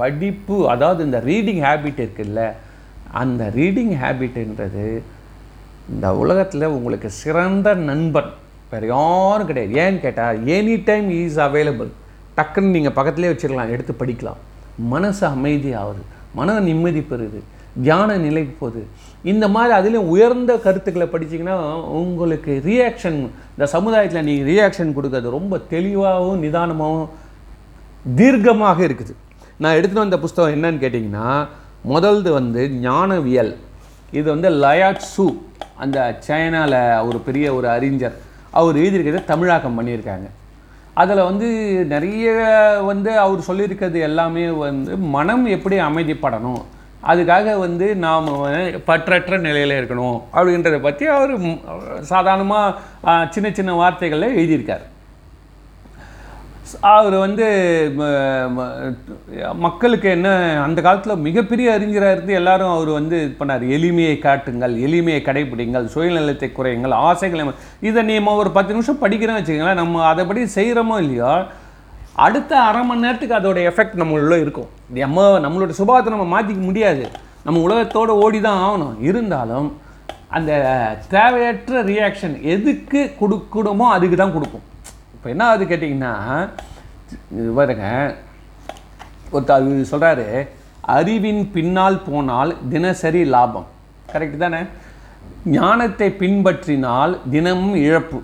படிப்பு 0.00 0.56
அதாவது 0.72 1.00
இந்த 1.08 1.18
ரீடிங் 1.28 1.62
ஹேபிட் 1.66 2.02
இருக்குல்ல 2.04 2.42
அந்த 3.20 3.44
ரீடிங் 3.58 3.94
ஹேபிட்ன்றது 4.02 4.86
இந்த 5.92 6.06
உலகத்தில் 6.22 6.74
உங்களுக்கு 6.76 7.10
சிறந்த 7.22 7.68
நண்பன் 7.88 8.30
வேறு 8.70 8.86
யாரும் 8.92 9.48
கிடையாது. 9.50 9.74
ஏன்னு 9.84 10.04
கேட்டால் 10.04 10.44
எனி 10.58 10.76
டைம் 10.90 11.08
இஸ் 11.22 11.40
அவைலபிள் 11.46 11.90
டக்குன்னு 12.38 12.74
நீங்கள் 12.76 12.96
பக்கத்துலேயே 12.98 13.32
வச்சுக்கலாம் 13.32 13.74
எடுத்து 13.76 13.94
படிக்கலாம். 14.00 14.40
மனசு 14.92 15.24
அமைதியாகுது. 15.34 16.04
மன 16.38 16.58
நிம்மதி 16.68 17.02
பெறுது 17.10 17.40
தியான 17.84 18.16
நிலைக்கு 18.24 18.54
போகுது. 18.60 18.82
இந்த 19.32 19.44
மாதிரி 19.54 19.72
அதிலும் 19.78 20.08
உயர்ந்த 20.14 20.52
கருத்துக்களை 20.64 21.06
படிச்சீங்கன்னா 21.12 21.56
உங்களுக்கு 22.00 22.52
ரியாக்ஷன் 22.68 23.18
இந்த 23.54 23.66
சமுதாயத்தில் 23.74 24.26
நீங்கள் 24.28 24.48
ரியாக்ஷன் 24.52 24.94
கொடுக்கறது 24.96 25.36
ரொம்ப 25.38 25.60
தெளிவாகவும் 25.74 26.42
நிதானமாகவும் 26.44 27.10
தீர்க்கமாக 28.20 28.78
இருக்குது. 28.88 29.14
நான் 29.62 29.76
எடுத்துகிட்டு 29.78 30.04
வந்த 30.06 30.18
புஸ்தகம் 30.24 30.54
என்னன்னு 30.56 30.82
கேட்டிங்கன்னா 30.84 31.28
முதல்து 31.92 32.30
வந்து 32.38 32.62
ஞானவியல். 32.86 33.52
இது 34.18 34.26
வந்து 34.34 34.50
லயாட் 34.64 35.04
சு 35.12 35.26
அந்த 35.84 35.98
சைனாவில் 36.26 36.80
ஒரு 37.08 37.18
பெரிய 37.26 37.46
ஒரு 37.58 37.66
அறிஞர். 37.76 38.16
அவர் 38.58 38.78
எழுதியிருக்கிறத 38.82 39.28
தமிழாக்கம் 39.32 39.76
பண்ணியிருக்காங்க. 39.78 40.28
அதில் 41.00 41.26
வந்து 41.28 41.48
நிறைய 41.92 42.28
வந்து 42.90 43.10
அவர் 43.24 43.46
சொல்லியிருக்கிறது 43.48 43.98
எல்லாமே 44.08 44.44
வந்து 44.64 44.92
மனம் 45.16 45.46
எப்படி 45.56 45.76
அமைதிப்படணும்? 45.88 46.62
அதுக்காக 47.10 47.56
வந்து 47.64 47.86
நாம் 48.04 48.28
பற்றற்ற 48.88 49.34
நிலையில் 49.46 49.78
இருக்கணும் 49.80 50.18
அப்படின்றத 50.36 50.78
பற்றி 50.86 51.06
அவர் 51.16 51.32
சாதாரணமாக 52.12 53.26
சின்ன 53.34 53.48
சின்ன 53.58 53.74
வார்த்தைகளில் 53.80 54.36
எழுதியிருக்கார். 54.38 54.84
அவர் 56.92 57.16
வந்து 57.24 57.46
மக்களுக்கு 59.66 60.08
என்ன 60.16 60.28
அந்த 60.64 60.78
காலத்தில் 60.86 61.24
மிகப்பெரிய 61.26 61.68
அறிஞராக 61.76 62.14
இருந்து 62.16 62.32
எல்லாரும் 62.40 62.72
அவர் 62.74 62.90
வந்து 62.98 63.16
இது 63.24 63.32
பண்ணார். 63.40 63.64
எளிமையை 63.76 64.16
காட்டுங்கள் 64.26 64.74
எளிமையை 64.86 65.20
கடைபிடிங்கள் 65.28 65.86
சுயநலத்தை 65.94 66.48
குறையுங்கள் 66.58 66.94
ஆசைகளை 67.08 67.44
இதை 67.88 68.02
நீ 68.10 68.16
ஒரு 68.42 68.52
பத்து 68.58 68.74
நிமிஷம் 68.76 69.02
படிக்கிறோம் 69.04 69.38
வச்சுக்கோங்களேன் 69.38 69.82
நம்ம 69.82 70.04
அதைப்படி 70.12 70.44
செய்கிறோமோ 70.58 70.98
இல்லையோ 71.04 71.32
அடுத்த 72.26 72.52
அரை 72.68 72.80
மணி 72.86 73.04
நேரத்துக்கு 73.06 73.38
அதோட 73.40 73.58
எஃபெக்ட் 73.70 74.00
நம்மளுள்ள 74.02 74.36
இருக்கும். 74.44 74.70
நம்ம 75.02 75.26
நம்மளோட 75.44 75.74
சுபாவத்தை 75.80 76.10
நம்ம 76.14 76.28
மாற்றிக்க 76.32 76.62
முடியாது. 76.70 77.04
நம்ம 77.44 77.60
உலகத்தோடு 77.66 78.14
ஓடி 78.24 78.38
தான் 78.46 78.62
ஆகணும். 78.68 78.96
இருந்தாலும் 79.08 79.68
அந்த 80.36 80.52
தேவையற்ற 81.12 81.82
ரியாக்ஷன் 81.90 82.34
எதுக்கு 82.54 83.02
கொடுக்கணுமோ 83.20 83.86
அதுக்கு 83.96 84.16
தான் 84.22 84.34
கொடுக்கும். 84.34 84.64
இப்போ 85.28 85.40
என்ன 85.40 85.52
ஆகுது 85.52 85.76
கேட்டிங்கன்னா 85.76 86.12
பாருங்க 87.54 88.14
ஒருத்தர் 89.32 89.66
சொல்கிறாரு 89.90 90.48
அறிவின் 90.80 91.50
பின்னால் 91.52 92.02
போனால் 92.02 92.56
தினசரி 92.68 93.24
லாபம். 93.24 93.66
கரெக்டு 94.12 94.36
தானே? 94.36 94.60
ஞானத்தை 95.44 96.08
பின்பற்றினால் 96.18 97.18
தினமும் 97.30 97.74
இழப்பு. 97.74 98.22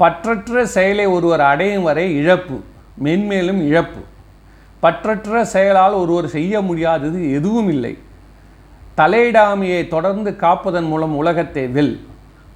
பற்றற்ற 0.00 0.62
செயலை 0.62 1.06
ஒருவர் 1.06 1.40
அடையும் 1.40 1.82
வரை 1.82 2.16
இழப்பு. 2.16 2.60
மென்மேலும் 3.04 3.62
இழப்பு. 3.66 4.02
பற்றற்ற 4.82 5.42
செயலால் 5.42 5.92
ஒருவர் 5.92 6.28
செய்ய 6.28 6.60
முடியாதது 6.60 7.32
எதுவும் 7.32 7.68
இல்லை. 7.68 7.98
தலையிடாமையை 8.96 9.88
தொடர்ந்து 9.88 10.36
காப்பதன் 10.40 10.88
மூலம் 10.92 11.16
உலகத்தை 11.16 11.66
வெல். 11.66 11.96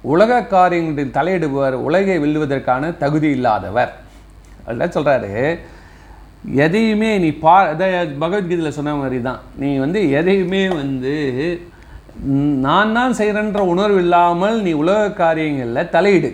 உலக 0.03 0.41
காரியங்களில் 0.53 1.15
தலையிடுபவர் 1.17 1.75
உலகை 1.87 2.17
வெல்லுவதற்கான 2.23 2.97
தகுதி 3.03 3.29
இல்லாதவர். 3.37 3.91
அதெல்லாம் 4.65 4.95
சொல்கிறாரு 4.95 5.31
எதையுமே 6.65 7.09
நீ 7.23 7.29
பா 7.43 7.55
பகவத்கீதையில் 8.21 8.77
சொன்ன 8.77 8.95
மாதிரி 8.95 9.21
தான் 9.21 9.41
நீ 9.61 9.69
வந்து 9.77 9.99
எதையுமே 10.19 10.63
வந்து 10.69 11.15
நான் 12.65 12.95
தான் 12.97 13.17
செய்கிறேன்ற 13.19 13.61
உணர்வு 13.73 13.99
இல்லாமல் 14.05 14.57
நீ 14.61 14.71
உலக 14.83 15.11
காரியங்களில் 15.21 15.91
தலையிடு. 15.95 16.31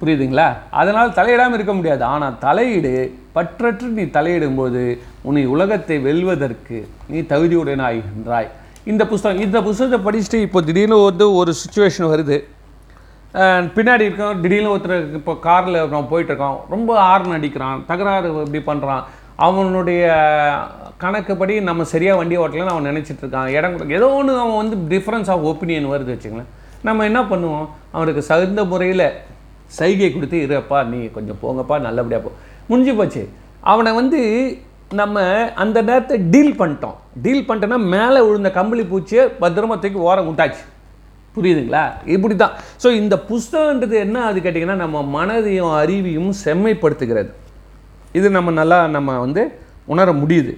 புரியுதுங்களா? 0.00 0.46
அதனால் 0.80 1.16
தலையிடாமல் 1.18 1.56
இருக்க 1.58 1.74
முடியாது. 1.74 2.02
ஆனால் 2.04 2.38
தலையீடு 2.44 2.94
பற்றற்று 3.36 3.88
நீ 3.98 4.04
தலையிடும்போது 4.16 4.82
உன்னை 5.22 5.44
உலகத்தை 5.46 5.96
வெல்வதற்கு 6.08 6.78
நீ 7.10 7.20
தகுதியுடனாய் 7.32 8.00
இந்த 8.90 9.02
புஸ்தகம் 9.10 9.42
இந்த 9.46 9.58
புஸ்தகத்தை 9.66 9.98
படிச்சுட்டு 10.04 10.38
இப்போ 10.46 10.60
திடீர்னு 10.68 10.96
வந்து 11.08 11.26
ஒரு 11.40 11.50
சுச்சுவேஷன் 11.62 12.10
வருது. 12.12 12.36
பின்னாடி 13.76 14.06
இருக்கோம் 14.06 14.40
திடீர்னு 14.44 14.72
ஒருத்தர் 14.74 15.04
இப்போ 15.18 15.32
காரில் 15.44 15.78
நம்ம 15.92 16.06
போயிட்டுருக்கோம் 16.12 16.56
ரொம்ப 16.74 16.90
ஹார்ன் 17.08 17.36
அடிக்கிறான். 17.36 17.78
தகராறு 17.90 18.30
இப்படி 18.46 18.60
பண்ணுறான் 18.70 19.04
அவனுடைய 19.46 20.02
கணக்குப்படி 21.02 21.54
நம்ம 21.68 21.84
சரியாக 21.92 22.18
வண்டி 22.20 22.36
ஓட்டலன்னு 22.42 22.72
அவன் 22.74 22.88
நினச்சிட்டு 22.90 23.22
இருக்கான். 23.24 23.48
இடம் 23.58 23.74
கொடுக்க 23.74 24.00
ஏதோ 24.00 24.08
ஒன்று 24.18 24.34
அவன் 24.42 24.60
வந்து 24.62 24.76
டிஃப்ரென்ஸ் 24.92 25.30
ஆஃப் 25.34 25.46
ஒப்பீனியன் 25.50 25.88
வருது 25.94 26.12
வச்சுங்களேன் 26.14 26.50
நம்ம 26.88 27.04
என்ன 27.10 27.20
பண்ணுவோம்? 27.32 27.66
அவனுக்கு 27.96 28.22
சகுந்த 28.30 28.64
முறையில் 28.72 29.06
சைகை 29.78 30.08
கொடுத்து 30.16 30.38
இருப்பா 30.46 30.78
நீ 30.92 31.00
கொஞ்சம் 31.16 31.40
போங்கப்பா 31.42 31.76
நல்லபடியாக 31.86 32.22
போ. 32.24 32.32
முடிஞ்சு 32.70 32.94
போச்சு. 33.00 33.22
அவனை 33.72 33.90
வந்து 34.00 34.20
நம்ம 35.00 35.18
அந்த 35.62 35.78
நேரத்தை 35.88 36.16
டீல் 36.32 36.58
பண்ணிட்டோம். 36.60 36.96
டீல் 37.24 37.46
பண்ணிட்டோன்னா 37.48 37.78
மேலே 37.94 38.20
விழுந்த 38.26 38.50
கம்பளி 38.58 38.84
பூச்சியை 38.90 39.22
பத்திரமா 39.42 39.76
தூக்கி 39.82 40.00
ஓரம் 40.08 40.28
விட்டாச்சு. 40.28 40.64
புரியுதுங்களா? 41.36 41.84
இப்படி 42.14 42.34
தான் 42.42 42.54
ஸோ 42.82 42.88
இந்த 43.00 43.14
புஸ்தகன்றது 43.30 43.96
என்ன 44.06 44.24
அது 44.30 44.38
கேட்டிங்கன்னா 44.44 44.76
நம்ம 44.84 45.02
மனதையும் 45.16 45.72
அறிவையும் 45.82 46.32
செம்மைப்படுத்துகிறது. 46.44 47.30
இது 48.18 48.30
நம்ம 48.36 48.52
நல்லா 48.60 48.78
நம்ம 48.96 49.16
வந்து 49.24 49.42
உணர 49.92 50.08
முடியுது. 50.22 50.52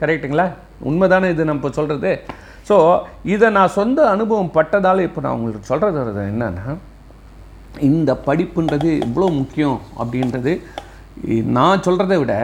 கரெக்ட்டுங்களா 0.00 0.46
உண்மைதானே 0.88 1.28
இது 1.34 1.50
நம்ம 1.52 1.70
சொல்கிறது 1.78 2.12
ஸோ 2.68 2.76
இதை 3.34 3.48
நான் 3.58 3.76
சொந்த 3.78 4.00
அனுபவம் 4.14 4.54
பட்டதால் 4.58 5.06
இப்போ 5.08 5.20
நான் 5.24 5.36
உங்களுக்கு 5.38 5.70
சொல்கிறது 5.72 6.22
என்னன்னா 6.32 6.74
இந்த 7.88 8.10
படிப்புன்றது 8.26 8.90
இவ்வளோ 9.06 9.28
முக்கியம் 9.40 9.78
அப்படின்றது 10.00 10.52
நான் 11.56 11.84
சொல்கிறத 11.86 12.14
விட 12.20 12.34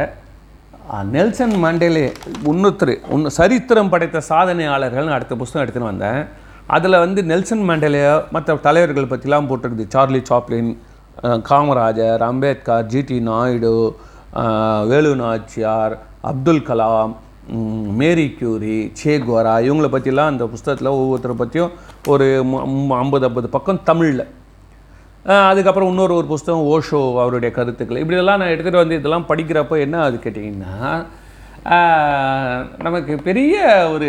நெல்சன் 1.14 1.57
மண்டேலே 1.64 2.05
இன்னொருத்தர் 2.50 2.92
ஒன்று 3.14 3.29
சரித்திரம் 3.37 3.90
படைத்த 3.92 4.22
சாதனையாளர்கள்னு 4.29 5.14
அடுத்த 5.16 5.35
புஸ்தகம் 5.40 5.62
எடுத்துன்னு 5.64 5.90
வந்தேன். 5.90 6.20
அதில் 6.76 7.03
வந்து 7.03 7.20
நெல்சன் 7.31 7.62
மண்டேலையோ 7.68 8.14
மற்ற 8.35 8.57
தலைவர்கள் 8.66 9.11
பற்றிலாம் 9.12 9.48
போட்டிருக்குது. 9.50 9.87
Charlie 9.94 10.20
Chaplin 10.31 10.70
Kamarajar 11.50 12.24
Ambedkar 12.31 12.88
GD 12.92 13.18
Naidu 13.29 13.72
Velu 14.90 15.12
Nachiyar 15.22 15.94
Abdul 16.31 16.66
Kalam 16.70 17.14
Marie 18.00 18.26
Curie 18.38 18.79
Che 19.00 19.14
Guevara 19.29 19.55
பற்றிலாம் 19.94 20.33
அந்த 20.33 20.44
புஸ்தகத்தில் 20.53 20.94
ஒவ்வொருத்தரை 20.96 21.37
பற்றியும் 21.42 21.72
ஒரு 22.12 22.26
ஐம்பது 23.03 23.26
ஐம்பது 23.31 23.48
பக்கம் 23.57 23.83
தமிழில். 23.90 24.26
அதுக்கப்புறம் 25.24 25.88
இன்னொரு 25.88 26.14
ஒரு 26.14 26.26
புஸ்தகம் 26.26 26.68
ஓஷோ 26.74 27.00
அவருடைய 27.20 27.54
கருத்துக்கள். 27.54 28.02
இப்படியெல்லாம் 28.02 28.38
நான் 28.38 28.48
எடுத்துகிட்டு 28.48 28.83
வந்து 28.83 28.98
இதெல்லாம் 29.00 29.26
படிக்கிறப்போ 29.28 29.76
என்ன 29.87 30.02
அது 30.02 30.20
கேட்டிங்கன்னா 30.24 30.76
நமக்கு 32.78 33.14
பெரிய 33.28 33.56
ஒரு 33.94 34.09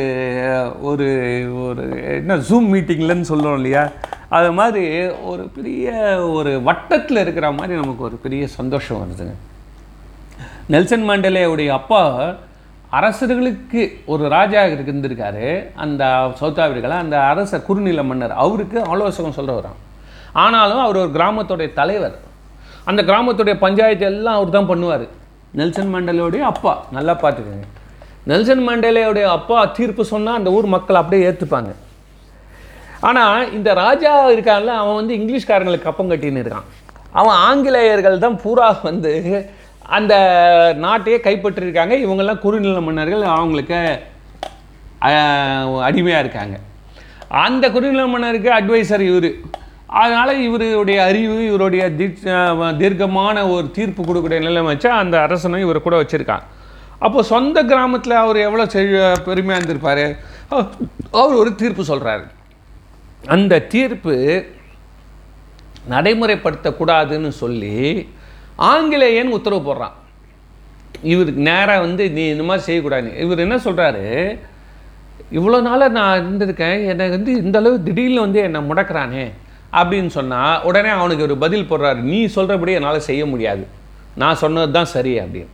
ஒரு 0.82 1.08
ஒரு 1.63 1.84
என்ன 2.19 2.38
ஜூம் 2.50 2.69
மீட்டிங்லன்னு 2.74 3.30
சொல்லுவோம் 3.32 3.56
இல்லையா? 3.56 3.84
அது 4.38 4.52
மாதிரி 4.60 5.08
ஒரு 5.32 5.43
பெரிய 5.56 5.91
ஒரு 6.38 6.52
வட்டத்தில் 6.62 7.21
இருக்கிற 7.24 7.52
மாதிரி 7.52 7.80
நமக்கு 7.80 8.04
ஒரு 8.04 8.15
பெரிய 8.26 8.47
சந்தோஷம் 8.47 9.02
வருதுங்க 9.02 9.36
நெல்சன் 10.74 11.08
மண்டேலையுடைய 11.10 11.69
அப்பா 11.80 12.02
அரசர்களுக்கு 12.89 13.82
ஒரு 14.06 14.24
ராஜா 14.38 14.62
இருந்திருக்காரு. 14.63 15.47
அந்த 15.76 16.04
சவுத் 16.39 16.60
ஆப்பிரிக்காவில் 16.60 17.04
அந்த 17.04 17.17
அரச 17.21 17.62
குறுநில 17.62 18.04
மன்னர். 18.04 18.41
அவருக்கு 18.45 18.80
ஆலோசகம் 18.86 19.38
சொல்கிறவரான் 19.39 19.80
ஆனாலும் 20.44 20.84
அவர் 20.86 21.02
ஒரு 21.04 21.12
கிராமத்துடைய 21.17 21.70
தலைவர். 21.80 22.17
அந்த 22.89 23.02
கிராமத்துடைய 23.10 23.56
பஞ்சாயத்து 23.65 24.06
எல்லாம் 24.12 24.38
அவர் 24.39 24.56
தான் 24.58 24.72
பண்ணுவார். 24.72 25.06
நெல்சன் 25.60 25.94
மண்டேலாவுடைய 25.94 26.44
அப்பா. 26.52 26.74
நல்லா 26.98 27.13
பார்த்துக்கோங்க. 27.24 27.67
நெல்சன் 28.30 28.65
மண்டேலாவுடைய 28.67 29.26
அப்பா 29.38 29.60
தீர்ப்பு 29.78 30.04
சொன்னால் 30.13 30.39
அந்த 30.39 30.50
ஊர் 30.58 30.67
மக்கள் 30.76 31.00
அப்படியே 31.02 31.26
ஏற்றுப்பாங்க 31.30 31.72
ஆனால் 33.10 33.52
இந்த 33.58 33.70
ராஜா 33.84 34.12
இருக்கான்ல 34.34 34.74
அவன் 34.82 34.98
வந்து 35.00 35.13
இங்கிலீஷ்காரங்களுக்கு 35.20 35.88
கப்பம் 35.88 36.12
கட்டின்னு 36.12 36.41
இருக்கான். 36.44 36.67
அவன் 37.20 37.38
ஆங்கிலேயர்கள் 37.48 38.24
தான் 38.26 38.38
பூரா 38.44 38.67
வந்து 38.89 39.12
அந்த 39.98 40.13
நாட்டையே 40.84 41.17
கைப்பற்றிருக்காங்க. 41.28 41.94
இவங்கெல்லாம் 42.06 42.44
குறுநில 42.44 42.82
மன்னர்கள் 42.88 43.24
அவங்களுக்கு 43.38 43.80
அடிமையாக 45.88 46.24
இருக்காங்க. 46.24 46.56
அந்த 47.46 47.65
குறுநில 47.76 48.06
மன்னருக்கு 48.13 48.50
அட்வைசர் 48.60 49.04
இவர். 49.10 49.32
அதனால் 49.99 50.41
இவருடைய 50.47 50.97
அறிவு 51.10 51.38
இவருடைய 51.47 51.84
தீர்க்கமான 52.82 53.38
ஒரு 53.54 53.67
தீர்ப்பு 53.77 54.01
கொடுக்கக்கூடிய 54.04 54.39
நிலைமை 54.45 54.69
வச்சா 54.73 54.91
அந்த 55.04 55.15
அரசனும் 55.25 55.63
இவர் 55.65 55.86
கூட 55.86 55.95
வச்சுருக்கான் 56.01 56.45
அப்போ 57.06 57.19
சொந்த 57.32 57.58
கிராமத்தில் 57.69 58.21
அவர் 58.23 58.38
எவ்வளோ 58.47 58.65
செழு 58.73 58.99
பெருமையாக 59.27 59.60
இருந்திருப்பார்? 59.60 60.06
அவர் 61.19 61.39
ஒரு 61.41 61.51
தீர்ப்பு 61.62 61.84
சொல்கிறாரு 61.91 62.25
அந்த 63.36 63.60
தீர்ப்பு 63.73 64.15
நடைமுறைப்படுத்தக்கூடாதுன்னு 65.93 67.32
சொல்லி 67.41 67.75
ஆங்கிலேயன் 68.71 69.36
உத்தரவு 69.38 69.62
போடுறான். 69.67 69.95
இவருக்கு 71.12 71.41
நேராக 71.51 71.84
வந்து 71.86 72.04
நீ 72.17 72.23
இந்த 72.34 72.43
மாதிரி 72.47 72.67
செய்யக்கூடாது. 72.67 73.12
இவர் 73.25 73.45
என்ன 73.45 73.56
சொல்கிறாரு 73.67 74.06
இவ்வளோ 75.38 75.60
நாளாக 75.67 75.95
நான் 75.99 76.19
இருந்திருக்கேன். 76.21 76.80
என்னை 76.91 77.06
வந்து 77.15 77.32
இந்தளவு 77.43 77.75
திடீர்னு 77.88 78.25
வந்து 78.25 78.39
என்னை 78.47 78.62
முடக்கிறானே. 78.69 79.25
அப்படின்னு 79.79 80.12
சொன்னால் 80.17 80.63
உடனே 80.69 80.89
அவனுக்கு 80.89 81.25
ஒரு 81.27 81.38
பதில் 81.43 81.69
போடுறாரு. 81.69 81.99
நீ 82.12 82.19
சொல்கிறபடி 82.36 82.73
என்னால் 82.79 83.07
செய்ய 83.10 83.25
முடியாது. 83.25 83.63
நான் 84.21 84.41
சொன்னது 84.43 84.71
தான் 84.77 84.91
சரி 84.95 85.13
அப்படின்னு. 85.19 85.51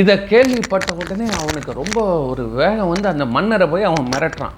இதை 0.00 0.14
கேள்விப்பட்ட 0.32 0.90
உடனே 1.02 1.26
அவனுக்கு 1.40 1.72
ரொம்ப 1.82 2.00
ஒரு 2.32 2.44
வேகம் 2.60 2.90
வந்து 2.92 3.08
அந்த 3.12 3.24
மன்னரை 3.36 3.66
போய் 3.68 3.88
அவன் 3.90 4.10
மிரட்டுறான். 4.12 4.56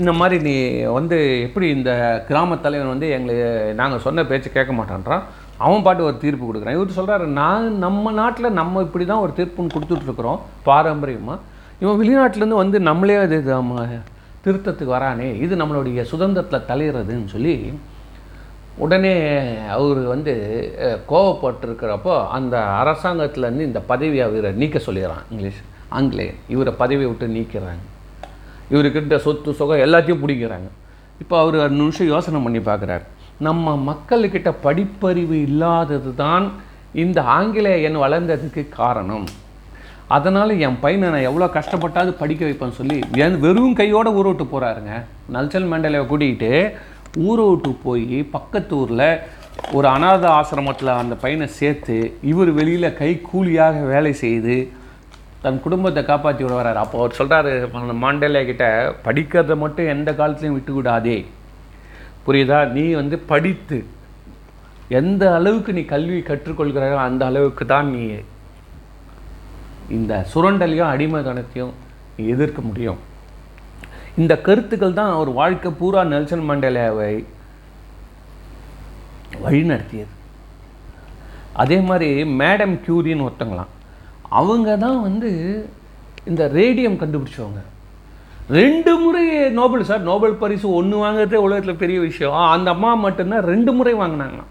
இந்த 0.00 0.12
மாதிரி 0.12 0.36
நீ 0.48 0.54
வந்து 0.98 1.16
எப்படி 1.46 1.66
இந்த 1.76 1.90
கிராமத்தலைவன் 2.28 2.92
வந்து 2.94 3.06
எங்களை 3.16 3.36
நாங்கள் 3.80 4.04
சொன்ன 4.06 4.24
பேச்சு 4.24 4.50
கேட்க 4.56 4.72
மாட்டான்றான்? 4.72 5.22
அவன் 5.66 5.84
பாட்டு 5.86 6.06
ஒரு 6.08 6.16
தீர்ப்பு 6.24 6.44
கொடுக்குறான். 6.46 6.76
இவர் 6.78 6.98
சொல்கிறாரு 6.98 7.24
நான் 7.40 7.66
நம்ம 7.78 8.12
நாட்டில் 8.20 8.56
நம்ம 8.60 8.82
இப்படி 8.86 9.06
தான் 9.06 9.24
ஒரு 9.24 9.32
தீர்ப்புன்னு 9.38 9.74
கொடுத்துட்ருக்குறோம் 9.76 10.38
பாரம்பரியமாக 10.68 11.40
இவன் 11.82 11.98
வெளிநாட்டிலேருந்து 12.00 12.62
வந்து 12.62 12.80
நம்மளே 12.80 13.18
அது 13.26 13.36
திருத்தத்துக்கு 14.44 14.92
வரானே 14.96 15.28
இது 15.44 15.54
நம்மளுடைய 15.60 16.02
சுதந்திரத்தில் 16.12 16.68
தலையிறதுன்னு 16.70 17.28
சொல்லி 17.34 17.54
உடனே 18.84 19.14
அவர் 19.76 20.00
வந்து 20.12 20.34
கோவப்பட்டிருக்கிறப்போ 21.12 22.14
அந்த 22.36 22.56
அரசாங்கத்துலேருந்து 22.82 23.68
இந்த 23.70 23.80
பதவியை 23.90 24.22
அவரை 24.26 24.52
நீக்க 24.62 24.78
சொல்லிடுறான் 24.86 25.26
இங்கிலீஷ் 25.30 25.60
ஆங்கிலேயன். 25.98 26.38
இவரை 26.54 26.72
பதவியை 26.82 27.08
விட்டு 27.10 27.26
நீக்கிறாங்க. 27.36 27.84
இவருக்கிட்ட 28.72 29.16
சொத்து 29.26 29.52
சுகம் 29.60 29.84
எல்லாத்தையும் 29.86 30.22
பிடிக்கிறாங்க. 30.24 30.68
இப்போ 31.22 31.34
அவர் 31.42 31.56
ஒரு 31.64 31.74
நிமிஷம் 31.82 32.10
யோசனை 32.14 32.40
பண்ணி 32.42 32.60
பார்க்குறாரு. 32.70 33.04
நம்ம 33.46 33.74
மக்கள்கிட்ட 33.90 34.50
படிப்பறிவு 34.66 35.36
இல்லாதது 35.48 36.10
தான் 36.14 36.46
இந்த 37.02 37.18
ஆங்கிலேயன் 37.36 38.02
வளர்ந்ததுக்கு 38.04 38.62
காரணம். 38.68 39.26
அதனால் 40.16 40.52
என் 40.66 40.78
பையனை 40.84 41.08
நான் 41.14 41.26
எவ்வளோ 41.30 41.46
கஷ்டப்பட்டாவது 41.56 42.12
படிக்க 42.20 42.42
வைப்பேன்னு 42.46 42.78
சொல்லி 42.78 42.96
என் 43.24 43.36
வெறும் 43.44 43.76
கையோடு 43.80 44.10
ஊரை 44.18 44.30
விட்டு 44.30 44.46
போகிறாருங்க 44.52 44.94
நல்சல் 45.34 45.68
மண்டலையை 45.72 46.04
கூட்டிகிட்டு 46.06 46.50
ஊரை 47.26 47.44
விட்டு 47.50 47.70
போய் 47.84 48.18
பக்கத்து 48.34 48.74
ஊரில் 48.80 49.06
ஒரு 49.76 49.86
அனாத 49.94 50.24
ஆசிரமத்தில் 50.38 50.90
அந்த 51.00 51.14
பையனை 51.22 51.46
சேர்த்து 51.58 51.96
இவர் 52.30 52.50
வெளியில் 52.58 52.96
கை 53.00 53.10
கூலியாக 53.28 53.84
வேலை 53.92 54.12
செய்து 54.24 54.56
தன் 55.44 55.62
குடும்பத்தை 55.64 56.00
காப்பாற்றி 56.04 56.42
விட 56.44 56.54
வர்றாரு. 56.56 56.80
அப்போ 56.84 56.96
அவர் 57.00 57.18
சொல்கிறாரு 57.18 57.52
அந்த 57.82 57.94
மாண்டேலே 58.04 58.42
கிட்ட 58.50 58.64
படிக்கிறத 59.06 59.54
மட்டும் 59.62 59.90
எந்த 59.94 60.10
காலத்துலையும் 60.18 60.56
விட்டுக்கூடாதே 60.56 61.18
புரியுதா? 62.26 62.58
நீ 62.76 62.84
வந்து 63.00 63.16
படித்து 63.30 63.78
எந்த 65.00 65.22
அளவுக்கு 65.38 65.70
நீ 65.78 65.84
கல்வி 65.94 66.18
கற்றுக்கொள்கிறாயோ 66.28 66.98
அந்த 67.08 67.24
அளவுக்கு 67.30 67.64
தான் 67.72 67.88
நீ 67.94 68.02
இந்த 69.98 70.26
சுரண்டலையும் 70.32 70.92
அடிமைத்தனத்தையும் 70.92 71.74
எதிர்க்க 72.32 72.60
முடியும். 72.62 72.98
இந்த 74.20 74.32
கருத்துக்கள் 74.46 74.98
தான் 74.98 75.12
அவர் 75.16 75.30
வாழ்க்கை 75.40 75.70
பூரா 75.80 76.00
நெல்சன் 76.04 76.48
மண்டேலாவை 76.50 77.12
வழிநடத்தியது. 79.44 80.14
அதே 81.62 81.78
மாதிரி 81.88 82.08
மேடம் 82.40 82.74
கியூரின்னு 82.86 83.26
ஒருத்தங்களாம். 83.28 83.74
அவங்க 84.40 84.76
தான் 84.84 85.00
வந்து 85.08 85.30
இந்த 86.30 86.42
ரேடியம் 86.54 87.00
கண்டுபிடிச்சவங்க. 87.02 87.62
ரெண்டு 88.58 88.92
முறை 89.02 89.24
நோபல் 89.58 89.88
சார் 89.90 90.08
நோபல் 90.10 90.40
பரிசு 90.42 90.66
ஒன்று 90.78 90.96
வாங்குறதே 91.04 91.38
உலகத்தில் 91.46 91.80
பெரிய 91.82 92.00
விஷயம். 92.00 92.38
அந்த 92.54 92.70
அம்மா 92.70 92.90
மட்டும்தான் 93.04 93.48
ரெண்டு 93.52 93.72
முறை 93.72 93.94
வாங்கினாங்களாம். 93.94 94.50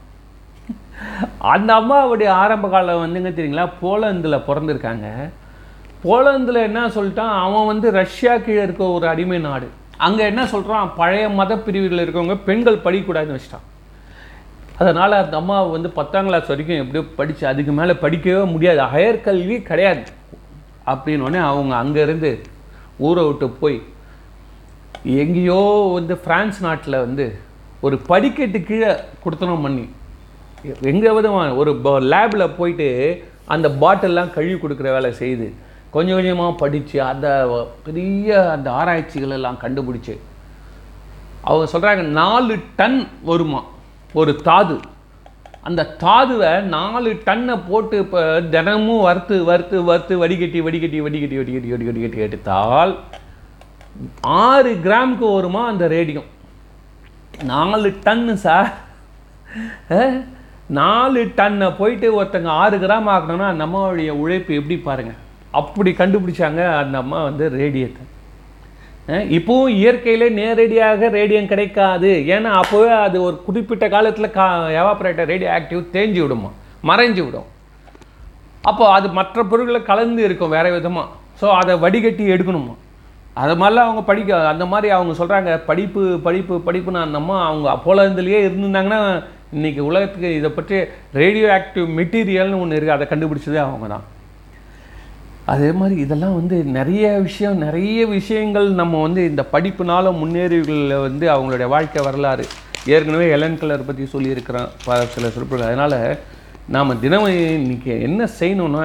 அந்த 1.39 1.69
அம்மாவுடைய 1.79 2.27
ஆரம்ப 2.27 2.69
காலம் 2.69 3.01
வந்துங்க 3.03 3.29
தெரியுங்களா? 3.35 3.69
போலந்தில் 3.81 4.45
பிறந்திருக்காங்க. 4.47 5.07
போலந்தில் 6.03 6.65
என்ன 6.67 6.87
சொல்லிட்டான்? 6.87 7.33
அவன் 7.45 7.65
வந்து 7.65 7.91
ரஷ்யா 7.91 8.37
கீழே 8.37 8.61
இருக்க 8.61 8.83
ஒரு 8.83 9.07
அடிமை 9.07 9.39
நாடு. 9.39 9.67
அங்கே 9.97 10.23
என்ன 10.25 10.45
சொல்கிறான் 10.47 10.91
பழைய 10.95 11.29
மத 11.29 11.57
பிரிவுகளில் 11.57 12.03
இருக்கவங்க 12.05 12.35
பெண்கள் 12.35 12.83
படிக்கக்கூடாதுன்னு 12.85 13.37
வச்சிட்டான். 13.37 13.67
அதனால் 14.77 15.11
அந்த 15.11 15.37
அம்மா 15.37 15.63
வந்து 15.63 15.89
பத்தாம் 15.89 16.25
கிளாஸ் 16.25 16.47
வரைக்கும் 16.47 16.81
எப்படியோ 16.81 17.03
படித்து 17.15 17.47
அதுக்கு 17.47 17.71
மேலே 17.71 17.93
படிக்கவே 18.03 18.43
முடியாது. 18.51 18.81
ஹையர் 18.93 19.21
கல்வி 19.21 19.61
கிடையாது. 19.61 20.03
அப்படின்னோடனே 20.91 21.39
அவங்க 21.51 21.73
அங்கேருந்து 21.83 22.31
ஊரை 22.97 23.23
விட்டு 23.25 23.49
போய் 23.49 23.81
எங்கேயோ 25.03 25.61
வந்து 25.93 26.17
பிரான்ஸ் 26.17 26.61
நாட்டில் 26.61 27.03
வந்து 27.05 27.39
ஒரு 27.81 27.97
படிக்கட்டு 28.07 28.63
கீழே 28.63 28.91
கொடுத்தனம் 29.23 29.61
பண்ணி 29.61 29.89
எங்கே 30.91 31.11
விதமான 31.17 31.55
ஒரு 31.61 31.71
லேபில் 32.13 32.55
போயிட்டு 32.59 32.89
அந்த 33.55 33.67
பாட்டிலெலாம் 33.81 34.35
கழுவி 34.37 34.55
கொடுக்குற 34.59 34.87
வேலை 34.95 35.11
செய்து 35.21 35.47
கொஞ்சம் 35.93 36.17
கொஞ்சமாக 36.17 36.59
படித்து 36.61 36.97
அந்த 37.11 37.27
பெரிய 37.85 38.49
அந்த 38.51 38.71
ஆராய்ச்சிகள் 38.71 39.35
எல்லாம் 39.37 39.61
கண்டுபிடிச்சி. 39.61 40.15
அவங்க 41.47 41.65
சொல்கிறாங்க 41.73 42.03
நாலு 42.21 42.55
டன் 42.79 42.99
வருமா? 43.29 43.61
ஒரு 44.13 44.31
தாது. 44.47 44.77
அந்த 45.67 45.81
தாதுவை 46.03 46.51
நாலு 46.75 47.09
டன்னை 47.25 47.55
போட்டு 47.69 47.95
இப்போ 48.03 48.21
தினமும் 48.53 49.01
வறுத்து 49.07 49.43
வறுத்து 49.49 49.83
வறுத்து 49.83 50.17
வடிகட்டி 50.21 50.59
வடிகட்டி 50.67 50.99
வடிகட்டி 51.05 51.37
வடிகட்டி 51.39 51.71
வடிகட்டி 51.73 52.01
கட்டி 52.03 52.25
எடுத்தால் 52.27 52.93
ஆறு 54.21 54.71
கிராமுக்கு 54.85 55.27
வருமா 55.35 55.67
அந்த 55.67 55.87
ரேடியம்? 55.87 56.29
நாலு 57.43 57.89
டன்னு 58.05 58.33
சார். 58.33 58.71
நாலு 60.77 61.21
டன்னை 61.37 61.67
போயிட்டு 61.77 62.07
ஒருத்தங்க 62.17 62.49
ஆறு 62.61 62.77
கிராம் 62.81 63.07
ஆக்கணும்னா 63.13 63.47
அந்த 63.51 63.63
அம்மாவுடைய 63.67 64.11
உழைப்பு 64.23 64.51
எப்படி 64.59 64.75
பாருங்கள் 64.87 65.19
அப்படி 65.59 65.91
கண்டுபிடிச்சாங்க 65.99 66.61
அந்த 66.81 66.95
அம்மா 67.03 67.19
வந்து 67.29 67.45
ரேடியத்தை. 67.59 68.03
இப்போவும் 69.37 69.71
இயற்கையிலே 69.81 70.27
நேரடியாக 70.39 71.07
ரேடியம் 71.15 71.51
கிடைக்காது. 71.51 72.11
ஏன்னா 72.35 72.49
அப்போவே 72.61 72.91
அது 73.05 73.17
ஒரு 73.27 73.37
குறிப்பிட்ட 73.45 73.85
காலத்தில் 73.93 74.35
கா 74.35 74.45
எவாப்ரேட்டர் 74.81 75.29
ரேடியோ 75.31 75.49
ஆக்டிவ் 75.55 75.81
தேஞ்சு 75.95 76.19
விடுமா? 76.23 76.51
மறைஞ்சு 76.89 77.21
விடும். 77.25 77.47
அப்போது 78.69 78.93
அது 78.97 79.07
மற்ற 79.19 79.43
பொருட்களை 79.51 79.81
கலந்து 79.89 80.21
இருக்கும் 80.27 80.53
வேறு 80.57 80.75
விதமாக 80.75 81.07
ஸோ 81.41 81.47
அதை 81.61 81.73
வடிகட்டி 81.85 82.23
எடுக்கணுமா? 82.35 82.75
அது 83.41 83.53
மாதிரிலாம் 83.59 83.87
அவங்க 83.87 84.01
படிக்க 84.11 84.37
அந்த 84.53 84.65
மாதிரி 84.71 84.87
அவங்க 84.95 85.13
சொல்கிறாங்க 85.19 85.51
படிப்பு 85.69 86.01
படிப்பு 86.27 86.55
படிப்புன்னு 86.67 87.05
அந்த 87.05 87.19
அம்மா 87.21 87.37
அவங்க 87.49 87.75
போலந்துலேயே 87.85 88.39
இருந்திருந்தாங்கன்னா 88.47 89.01
இன்றைக்கி 89.55 89.81
உலகத்துக்கு 89.89 90.29
இதை 90.37 90.49
பற்றி 90.49 90.77
ரேடியோ 91.19 91.45
ஆக்டிவ் 91.55 91.85
மெட்டீரியல்னு 91.99 92.59
ஒன்று 92.63 92.77
இருக்குது 92.77 92.95
அதை 92.95 93.05
கண்டுபிடிச்சதே 93.11 93.59
அவங்க 93.63 93.87
தான் 93.93 94.03
அதே 95.53 95.69
மாதிரி 95.71 95.95
இதெல்லாம் 96.01 96.35
வந்து 96.39 96.57
நிறைய 96.75 97.05
விஷயம் 97.27 97.61
நிறைய 97.65 97.99
விஷயங்கள் 98.07 98.67
நம்ம 98.79 98.99
வந்து 99.05 99.21
இந்த 99.29 99.43
படிப்புனால 99.53 100.11
முன்னேறிகளில் 100.19 100.93
வந்து 101.05 101.25
அவங்களுடைய 101.35 101.67
வாழ்க்கை 101.73 102.01
வரலாறு. 102.07 102.45
ஏற்கனவே 102.95 103.29
எலன் 103.37 103.57
கலர் 103.61 103.87
பற்றி 103.87 104.05
சொல்லியிருக்கிறேன் 104.13 104.69
சில 105.15 105.29
சிறப்புகள் 105.35 105.67
அதனால் 105.69 105.97
நாம் 106.75 106.99
தினமும் 107.05 107.39
இன்னைக்கு 107.55 107.95
என்ன 108.07 108.27
செய்யணும்னா 108.39 108.83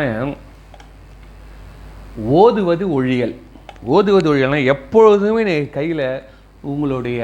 ஓதுவது 2.41 2.87
ஒழியல். 2.99 3.35
ஓதுவது 3.97 4.29
ஒழியல்னால் 4.33 4.71
எப்பொழுதுமே 4.75 5.59
கையில் 5.77 6.07
உங்களுடைய 6.73 7.21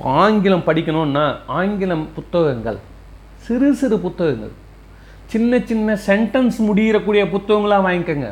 இப்போ 0.00 0.12
ஆங்கிலம் 0.20 0.62
படிக்கணும்னா 0.66 1.22
ஆங்கிலம் 1.56 2.04
புத்தகங்கள் 2.14 2.76
சிறு 3.46 3.66
சிறு 3.80 3.96
புத்தகங்கள். 4.04 4.52
சின்ன 5.32 5.58
சின்ன 5.70 5.96
சென்டென்ஸ் 6.06 6.58
முடிகிறக்கூடிய 6.68 7.22
புத்தகங்களாக 7.32 7.84
வாங்கிக்கோங்க. 7.86 8.30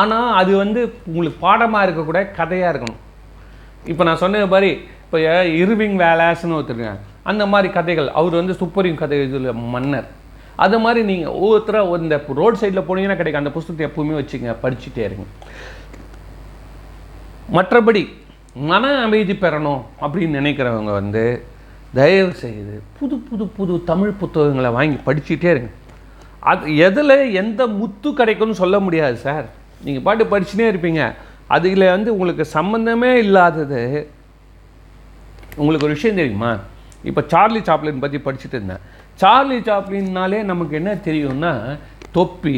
ஆனால் 0.00 0.28
அது 0.40 0.52
வந்து 0.60 0.80
உங்களுக்கு 1.08 1.38
பாடமாக 1.46 1.86
இருக்கக்கூட 1.86 2.20
கதையாக 2.38 2.70
இருக்கணும். 2.72 3.00
இப்போ 3.92 4.06
நான் 4.08 4.22
சொன்ன 4.22 4.44
மாதிரி 4.54 4.70
இப்போ 5.06 5.18
இருவிங் 5.62 5.98
வேலாஸ்னு 6.04 6.56
ஒருத்தருங்க 6.60 6.94
அந்த 7.32 7.42
மாதிரி 7.54 7.70
கதைகள் 7.78 8.12
அவர் 8.22 8.38
வந்து 8.40 8.58
துப்பறியும் 8.62 9.02
கதை 9.02 9.20
இதில் 9.26 9.52
மன்னர். 9.74 10.08
அது 10.66 10.78
மாதிரி 10.86 11.02
நீங்கள் 11.12 11.36
ஒவ்வொருத்தராக 11.42 12.00
இந்த 12.06 12.22
ரோட் 12.42 12.62
சைடில் 12.62 12.86
போனீங்கன்னா 12.90 13.20
கிடைக்கும். 13.22 13.44
அந்த 13.44 13.54
புஸ்தகத்தை 13.58 13.88
எப்பவுமே 13.90 14.16
வச்சுங்க 14.22 14.56
படிச்சுட்டே 14.64 15.04
இருங்க. 15.10 15.26
மற்றபடி 17.58 18.04
மன 18.68 18.84
அமைதி 19.04 19.32
பெறணும் 19.32 19.82
அப்படின்னு 20.02 20.38
நினைக்கிறவங்க 20.40 20.92
வந்து 21.00 21.24
தயவு 21.98 22.32
செய்து 22.42 22.74
புது 22.98 23.16
புது 23.28 23.44
புது 23.56 23.74
தமிழ் 23.90 24.18
புத்தகங்களை 24.20 24.70
வாங்கி 24.70 24.98
படிச்சுட்டே 25.06 25.48
இருங்க. 25.54 25.70
அது 26.50 26.76
எதில் 26.86 27.32
எந்த 27.42 27.66
முத்து 27.80 28.08
கிடைக்கும்னு 28.20 28.60
சொல்ல 28.60 28.76
முடியாது 28.86 29.16
சார். 29.26 29.46
நீங்கள் 29.84 30.04
பாட்டு 30.06 30.24
படிச்சுட்டே 30.24 30.66
இருப்பீங்க. 30.72 31.02
அதில் 31.56 31.92
வந்து 31.94 32.10
உங்களுக்கு 32.12 32.44
சம்மந்தமே 32.58 33.10
இல்லாதது. 33.24 33.82
உங்களுக்கு 35.60 35.86
ஒரு 35.86 35.96
விஷயம் 35.98 36.20
தெரியுமா? 36.20 36.52
இப்போ 37.10 37.22
சார்லி 37.32 37.60
சாப்ளின் 37.68 38.02
பற்றி 38.04 38.18
படிச்சுட்டு 38.26 38.56
இருந்தேன். 38.58 38.84
சார்லி 39.14 39.58
சாப்ளின்னாலே 39.68 40.42
நமக்கு 40.50 40.74
என்ன 40.80 40.92
தெரியும்னா 41.08 41.78
தொப்பி 42.16 42.56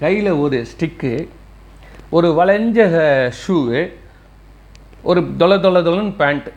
கையில் 0.00 0.30
ஒரு 0.44 0.66
ஸ்டிக்கு 0.72 1.14
ஒரு 2.16 2.28
வளைஞ்ச 2.38 2.80
ஷூவு 3.40 3.80
ஒரு 5.06 5.20
தொலை 5.38 5.56
தொலை 5.60 5.80
தொலைன்னு 5.82 6.14
பேண்ட் 6.16 6.48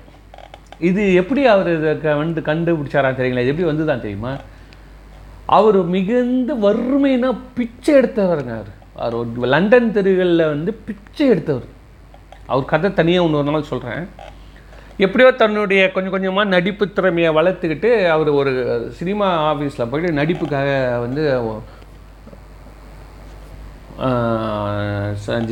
இது 0.81 1.13
எப்படி 1.13 1.41
அவர் 1.47 1.69
இதை 1.73 1.91
க- 1.97 2.15
வந்து 2.15 2.41
கண்டுபிடிச்சாரா 2.41 3.09
தெரியுங்களா 3.13 3.43
இது 3.43 3.51
எப்படி 3.53 3.69
வந்து 3.69 3.85
தான் 3.85 4.01
தெரியுமா? 4.01 4.31
அவர் 5.49 5.77
மிகுந்த 5.89 6.51
வறுமைனா 6.63 7.29
பிச்சை 7.55 7.91
எடுத்தவருங்க 7.95 8.53
அவர். 8.55 8.71
அவர் 8.95 9.15
ஒரு 9.15 9.49
லண்டன் 9.49 9.93
தெருகளில் 9.93 10.51
வந்து 10.51 10.71
பிச்சை 10.85 11.27
எடுத்தவர். 11.27 11.67
அவர் 12.47 12.65
கதை 12.65 12.89
தனியாக 12.93 13.25
ஒன்று 13.25 13.39
ஒரு 13.39 13.49
நாள் 13.49 13.71
சொல்கிறேன் 13.71 14.05
எப்படியோ 14.99 15.29
தன்னுடைய 15.35 15.81
கொஞ்சம் 15.91 16.13
கொஞ்சமாக 16.13 16.49
நடிப்பு 16.49 16.85
திறமையை 16.89 17.29
வளர்த்துக்கிட்டு 17.35 17.89
அவர் 18.09 18.29
ஒரு 18.39 18.51
சினிமா 18.97 19.27
ஆஃபீஸில் 19.49 19.89
போயிட்டு 19.89 20.17
நடிப்புக்காக 20.17 20.69
வந்து 20.99 21.21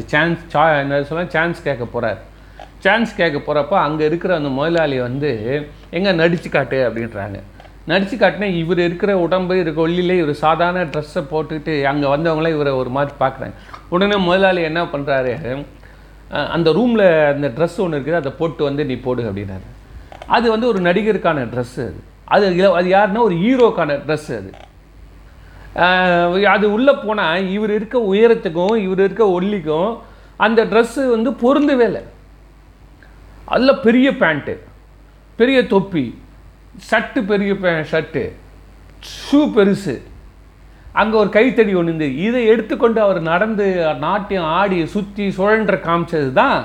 சான்ஸ் 0.10 0.42
சா 0.48 0.64
என்ன 0.82 1.04
சொல்ல 1.04 1.26
சான்ஸ் 1.30 1.64
கேட்க 1.64 1.86
போகிறார் 1.88 2.20
சான்ஸ் 2.86 3.12
கேட்க 3.20 3.38
போகிறப்ப 3.46 3.76
அங்கே 3.86 4.04
இருக்கிற 4.10 4.32
அந்த 4.40 4.50
முதலாளி 4.58 4.98
வந்து 5.08 5.30
எங்கே 5.98 6.12
நடிச்சு 6.22 6.50
காட்டு 6.56 6.80
அப்படின்றாங்க. 6.88 7.38
நடிச்சு 7.92 8.16
காட்டினா 8.22 8.48
இவர் 8.62 8.82
இருக்கிற 8.86 9.12
உடம்பு 9.26 9.56
இருக்க 9.62 9.80
ஒல்லிலே 9.86 10.16
இவர் 10.22 10.34
சாதாரண 10.46 10.82
ட்ரெஸ்ஸை 10.94 11.22
போட்டுக்கிட்டு 11.32 11.74
அங்கே 11.92 12.08
வந்தவங்களே 12.14 12.52
இவரை 12.58 12.74
ஒரு 12.82 12.92
மாதிரி 12.98 13.14
பார்க்குறாங்க. 13.24 13.56
உடனே 13.96 14.18
முதலாளி 14.28 14.62
என்ன 14.70 14.82
பண்ணுறாரு 14.94 15.34
அந்த 16.56 16.70
ரூமில் 16.78 17.06
அந்த 17.34 17.48
ட்ரெஸ் 17.58 17.78
ஒன்று 17.84 17.98
இருக்குது 17.98 18.20
அதை 18.22 18.32
போட்டு 18.40 18.62
வந்து 18.70 18.86
நீ 18.90 18.96
போடு 19.06 19.22
அப்படின்னாரு 19.30 19.68
அது 20.38 20.48
வந்து 20.54 20.68
ஒரு 20.72 20.80
நடிகருக்கான 20.88 21.46
ட்ரெஸ்ஸு 21.54 21.82
அது. 21.90 22.00
அது 22.36 22.46
அது 22.80 22.88
யாருன்னா 22.96 23.22
ஒரு 23.28 23.36
ஹீரோக்கான 23.44 23.96
ட்ரெஸ்ஸு 24.08 24.34
அது. 24.40 24.52
அது 26.56 26.66
உள்ளே 26.76 26.94
போனால் 27.06 27.48
இவர் 27.56 27.74
இருக்க 27.78 27.98
உயரத்துக்கும் 28.14 28.76
இவர் 28.86 29.04
இருக்க 29.06 29.26
ஒல்லிக்கும் 29.38 29.92
அந்த 30.46 30.62
ட்ரெஸ்ஸு 30.72 31.04
வந்து 31.16 31.32
பொருந்தவே 31.44 31.86
இல்லை. 31.92 32.04
அதில் 33.54 33.82
பெரிய 33.86 34.08
பேண்ட்டு 34.22 34.56
பெரிய 35.40 35.58
தொப்பி 35.74 36.06
ஷர்ட்டு 36.90 37.20
பெரிய 37.32 37.52
பே 37.64 37.72
ஷர்ட்டு 37.92 38.24
ஷூ 39.14 39.40
பெருசு. 39.56 39.96
அங்கே 41.02 41.16
ஒரு 41.22 41.30
கைத்தடி 41.36 41.72
ஒன்று 41.80 41.92
இருந்து 41.92 42.08
இதை 42.26 42.42
எடுத்துக்கொண்டு 42.52 43.00
அவர் 43.06 43.20
நடந்து 43.32 43.66
நாட்டியம் 44.06 44.48
ஆடி 44.60 44.78
சுற்றி 44.94 45.26
சுழன்ற 45.38 45.76
காமிச்சது 45.88 46.30
தான் 46.42 46.60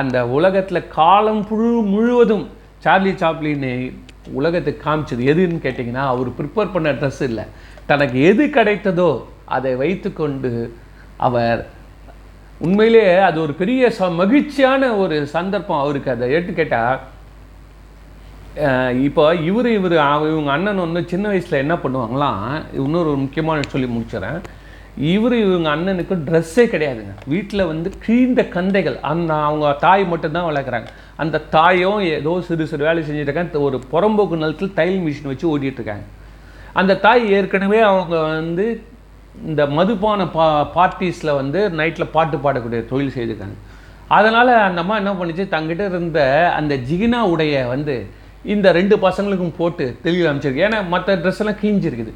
அந்த 0.00 0.16
உலகத்தில் 0.36 0.88
காலம் 0.98 1.42
புழு 1.50 1.70
முழுவதும் 1.92 2.46
சார்லி 2.84 3.12
சாப்ளின் 3.22 3.68
உலகத்துக்கு 4.38 4.84
காமிச்சது. 4.88 5.22
எதுன்னு 5.32 5.64
கேட்டிங்கன்னா 5.66 6.04
அவர் 6.12 6.36
ப்ரிப்பேர் 6.38 6.74
பண்ண 6.74 6.90
ட்ரெஸ் 7.00 7.22
இல்லை. 7.30 7.44
தனக்கு 7.90 8.18
எது 8.30 8.44
கிடைத்ததோ 8.56 9.10
அதை 9.56 9.72
வைத்துக்கொண்டு 9.82 10.52
அவர் 11.26 11.60
உண்மையிலே 12.64 13.04
அது 13.28 13.38
ஒரு 13.44 13.52
பெரிய 13.60 13.88
ச 13.98 14.08
மகிழ்ச்சியான 14.20 14.82
ஒரு 15.02 15.16
சந்தர்ப்பம் 15.36 15.82
அவருக்கு. 15.84 16.10
அதை 16.14 16.26
எடுத்து 16.36 16.52
கேட்டால் 16.60 17.00
இப்போ 19.06 19.22
இவர் 19.48 19.68
இவர் 19.78 19.94
இவங்க 20.32 20.50
அண்ணன் 20.56 20.82
வந்து 20.84 21.00
சின்ன 21.12 21.24
வயசில் 21.32 21.62
என்ன 21.62 21.74
பண்ணுவாங்களாம் 21.84 22.42
இன்னொரு 22.82 23.08
ஒரு 23.12 23.20
முக்கியமான 23.22 23.64
சொல்லி 23.72 23.88
முடிச்சிடறேன் 23.94 24.38
இவர் 25.12 25.34
இவங்க 25.44 25.68
அண்ணனுக்கு 25.74 26.14
ட்ரெஸ்ஸே 26.26 26.64
கிடையாதுங்க. 26.72 27.14
வீட்டில் 27.32 27.68
வந்து 27.70 27.88
கிழிந்த 28.04 28.40
கந்தைகள். 28.56 28.98
அந்த 29.12 29.30
அவங்க 29.48 29.72
தாய் 29.86 30.04
மட்டும்தான் 30.12 30.48
வளர்க்குறாங்க. 30.50 30.88
அந்த 31.22 31.42
தாயும் 31.56 32.00
ஏதோ 32.16 32.34
சிறு 32.48 32.64
சிறு 32.72 32.86
வேலை 32.88 33.02
செஞ்சுட்டு 33.08 33.64
ஒரு 33.68 33.78
புறம்போக்கு 33.92 34.42
நிலத்தில் 34.42 34.76
தையல் 34.78 35.02
மிஷின் 35.06 35.30
வச்சு 35.32 35.46
ஓடிட்டுருக்காங்க 35.52 36.06
அந்த 36.80 36.92
தாய் 37.06 37.24
ஏற்கனவே 37.36 37.80
அவங்க 37.90 38.16
வந்து 38.36 38.66
இந்த 39.50 39.62
மதுபான 39.76 40.26
பா 40.34 40.46
பார்ட்டிஸில் 40.76 41.38
வந்து 41.38 41.60
நைட்டில் 41.78 42.12
பாட்டு 42.16 42.36
பாடக்கூடிய 42.44 42.80
தொழில் 42.90 43.14
செய்திருக்காங்க. 43.16 43.56
அதனால் 44.16 44.52
அந்த 44.66 44.80
அம்மா 44.82 44.96
என்ன 45.00 45.12
பண்ணுச்சு? 45.18 45.44
தங்கிட்ட 45.54 45.84
இருந்த 45.90 46.20
அந்த 46.58 46.74
ஜிகினா 46.88 47.20
உடைய 47.32 47.64
வந்து 47.72 47.96
இந்த 48.54 48.72
ரெண்டு 48.78 48.96
பசங்களுக்கும் 49.04 49.58
போட்டு 49.58 49.84
தெளிவு 50.04 50.26
அமைச்சிருக்கு 50.30 50.64
ஏன்னா 50.66 50.78
மற்ற 50.94 51.16
ட்ரெஸ் 51.22 51.40
எல்லாம் 51.42 51.60
கிழிஞ்சிருக்குது. 51.62 52.12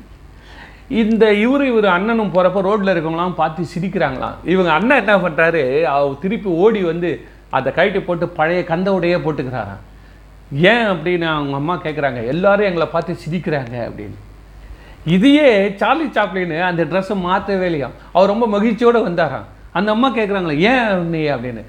இந்த 1.03 1.25
இவரு 1.45 1.65
இவர் 1.73 1.89
அண்ணனும் 1.95 2.33
போகிறப்ப 2.35 2.61
ரோட்டில் 2.69 2.93
இருக்கவங்களாம் 2.93 3.39
பார்த்து 3.41 3.71
சிரிக்கிறாங்களாம். 3.75 4.37
இவங்க 4.53 4.71
அண்ணன் 4.77 5.01
என்ன 5.03 5.17
பண்ணுறாரு 5.25 5.63
அவர் 5.95 6.23
திருப்பி 6.23 6.51
ஓடி 6.65 6.83
வந்து 6.93 7.11
அதை 7.57 7.69
கழட்டி 7.79 8.01
போட்டு 8.01 8.29
பழைய 8.39 8.63
கந்த 8.71 8.89
உடையே 8.99 9.19
போட்டுக்கிறாராம். 9.27 9.83
ஏன் 10.73 10.87
அப்படின்னு 10.93 11.27
அவங்க 11.35 11.57
அம்மா 11.61 11.77
கேட்குறாங்க 11.85 12.23
எல்லாரும் 12.35 12.69
எங்களை 12.71 12.89
பார்த்து 12.95 13.23
சிரிக்கிறாங்க 13.25 13.77
அப்படின்னு. 13.89 14.19
இதையே 15.07 15.73
சார்லி 15.77 16.05
சாப்ளின்னு 16.05 16.61
அந்த 16.61 16.85
ட்ரெஸ்ஸை 16.85 17.17
மாற்றவே 17.17 17.65
இல்லையா 17.65 17.91
அவர் 18.13 18.29
ரொம்ப 18.29 18.47
மகிழ்ச்சியோடு 18.47 19.09
வந்தாராம். 19.09 19.45
அந்த 19.73 19.91
அம்மா 19.91 20.15
கேட்குறாங்களே 20.15 20.59
ஏன் 20.59 21.09
நீ? 21.09 21.19
அப்படின்னு. 21.19 21.65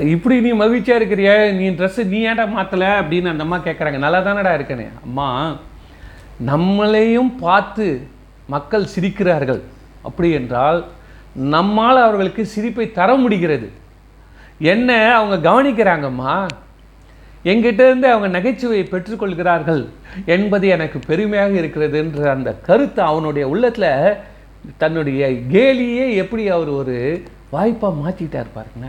இப்படி 0.00 0.40
நீ 0.40 0.52
மகிழ்ச்சியாக 0.52 1.04
இருக்கிறிய? 1.04 1.52
நீ 1.52 1.70
ட்ரெஸ்ஸு 1.70 2.04
நீ 2.04 2.26
ஏன்டா 2.26 2.48
மாற்றலை 2.48 2.86
அப்படின்னு 2.86 3.28
அந்த 3.28 3.42
அம்மா 3.42 3.56
கேட்குறாங்க 3.56 3.98
நல்லா 3.98 4.18
தானடா 4.18 4.60
இருக்கனே? 4.60 4.88
அம்மா 5.02 5.56
நம்மளையும் 6.46 7.36
பார்த்து 7.38 8.06
மக்கள் 8.46 8.84
சிரிக்கிறார்கள். 8.84 9.60
அப்படி 10.02 10.30
என்றால் 10.30 10.84
நம்மால் 11.34 12.02
அவர்களுக்கு 12.02 12.46
சிரிப்பை 12.46 12.92
தர 12.92 13.14
முடிகிறது. 13.14 13.70
என்ன 14.58 15.14
அவங்க 15.14 15.50
கவனிக்கிறாங்கம்மா? 15.50 16.46
எங்கிட்டேருந்து 17.44 18.08
அவங்க 18.12 18.28
நகைச்சுவையை 18.38 18.86
பெற்றுக்கொள்கிறார்கள் 18.90 19.88
என்பது 20.26 20.68
எனக்கு 20.68 20.98
பெருமையாக 21.06 21.50
இருக்கிறது 21.50 21.98
என்ற 21.98 22.30
அந்த 22.30 22.52
கருத்து 22.52 23.02
அவனுடைய 23.02 23.48
உள்ளத்தில் 23.48 24.16
தன்னுடைய 24.76 25.28
கேலியே 25.28 26.14
எப்படி 26.14 26.48
அவர் 26.48 26.68
ஒரு 26.68 26.96
வாய்ப்பாக 27.50 28.00
மாற்றிட்டார் 28.02 28.54
பாருங்க. 28.54 28.88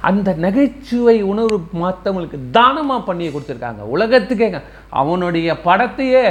அந்த 0.00 0.34
நகைச்சுவை 0.34 1.22
உணர்வு 1.22 1.58
மற்றவங்களுக்கு 1.82 2.38
தானமாக 2.50 3.02
பண்ணி 3.02 3.28
கொடுத்துருக்காங்க. 3.28 3.82
உலகத்துக்கேங்க 3.94 4.60
அவனுடைய 4.88 5.56
படத்தையே 5.64 6.24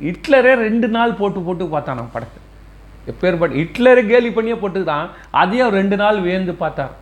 ஹிட்லரே 0.00 0.54
ரெண்டு 0.54 0.88
நாள் 0.88 1.14
போட்டு 1.14 1.40
போட்டு 1.40 1.66
பார்த்தான் 1.66 2.12
படத்தை. 2.12 2.40
எப்பேற்பட்ட 3.10 3.54
ஹிட்லரை 3.60 4.06
கேலி 4.06 4.30
பண்ணியே 4.30 4.54
போட்டுக்கிறான் 4.54 5.08
அதையும் 5.30 5.70
ரெண்டு 5.70 5.96
நாள் 5.96 6.20
வேந்து 6.20 6.52
பார்த்தார் 6.52 6.92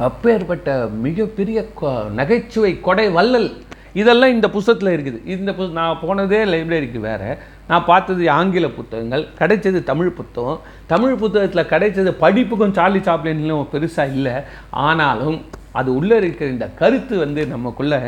அப்பேற்பட்ட 0.00 0.88
மிகப்பெரிய 0.92 1.66
கொ- 1.80 2.08
நகைச்சுவை 2.08 2.80
கொடை 2.80 3.10
வள்ளல். 3.10 3.52
இதெல்லாம் 3.92 4.30
இந்த 4.30 4.50
புஸ்தகத்தில் 4.50 4.98
இருக்குது. 4.98 5.28
இந்த 5.28 5.52
புஸ் 5.52 5.70
நான் 5.70 5.98
போனதே 6.02 6.44
லைப்ரரிக்கு 6.44 7.00
வேறு. 7.00 7.36
நான் 7.68 7.84
பார்த்தது 7.84 8.30
ஆங்கில 8.30 8.68
புத்தகங்கள் 8.68 9.26
கிடைச்சது 9.38 9.82
தமிழ் 9.82 10.10
புத்தகம். 10.10 10.60
தமிழ் 10.86 11.14
புத்தகத்தில் 11.14 11.64
கிடைச்சது 11.64 12.10
படிப்புக்கும் 12.10 12.72
சார்லி 12.72 12.98
சாப்ளின்லையும் 12.98 13.66
பெருசாக 13.72 14.12
இல்லை. 14.12 14.32
ஆனாலும் 14.70 15.44
அது 15.72 15.94
உள்ளே 15.94 16.16
இருக்கிற 16.16 16.50
இந்த 16.50 16.68
கருத்து 16.68 17.18
வந்து 17.18 17.46
நமக்குள்ளே 17.46 17.98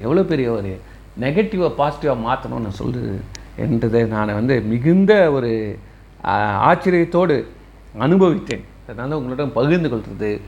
எவ்வளோ 0.00 0.22
பெரிய 0.22 0.50
ஒரு 0.50 0.80
நெகட்டிவாக 1.20 1.72
பாசிட்டிவாக 1.78 2.16
மாற்றணும்னு 2.26 2.68
சொல்லு 2.68 3.20
என்றதை 3.56 4.02
நான் 4.02 4.34
வந்து 4.34 4.60
மிகுந்த 4.60 5.32
ஒரு 5.32 5.78
ஆச்சரியத்தோடு 6.64 7.44
அனுபவித்தேன். 7.98 8.64
அதனால் 8.88 9.12
உங்களிடம் 9.12 9.52
பகிர்ந்து 9.52 9.88
கொள்வது 9.88 10.40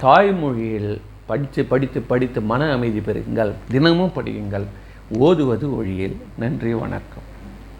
தாய்மொழியில் 0.00 1.00
படித்து 1.26 1.64
படித்து 1.64 2.00
படித்து 2.00 2.40
மன 2.40 2.72
அமைதி 2.72 2.98
பெறுங்கள். 2.98 3.52
தினமும் 3.70 4.12
படியுங்கள். 4.16 4.64
ஓதுவது 5.18 5.76
ஒழியில். 5.76 6.16
நன்றி 6.38 6.72
வணக்கம். 6.74 7.29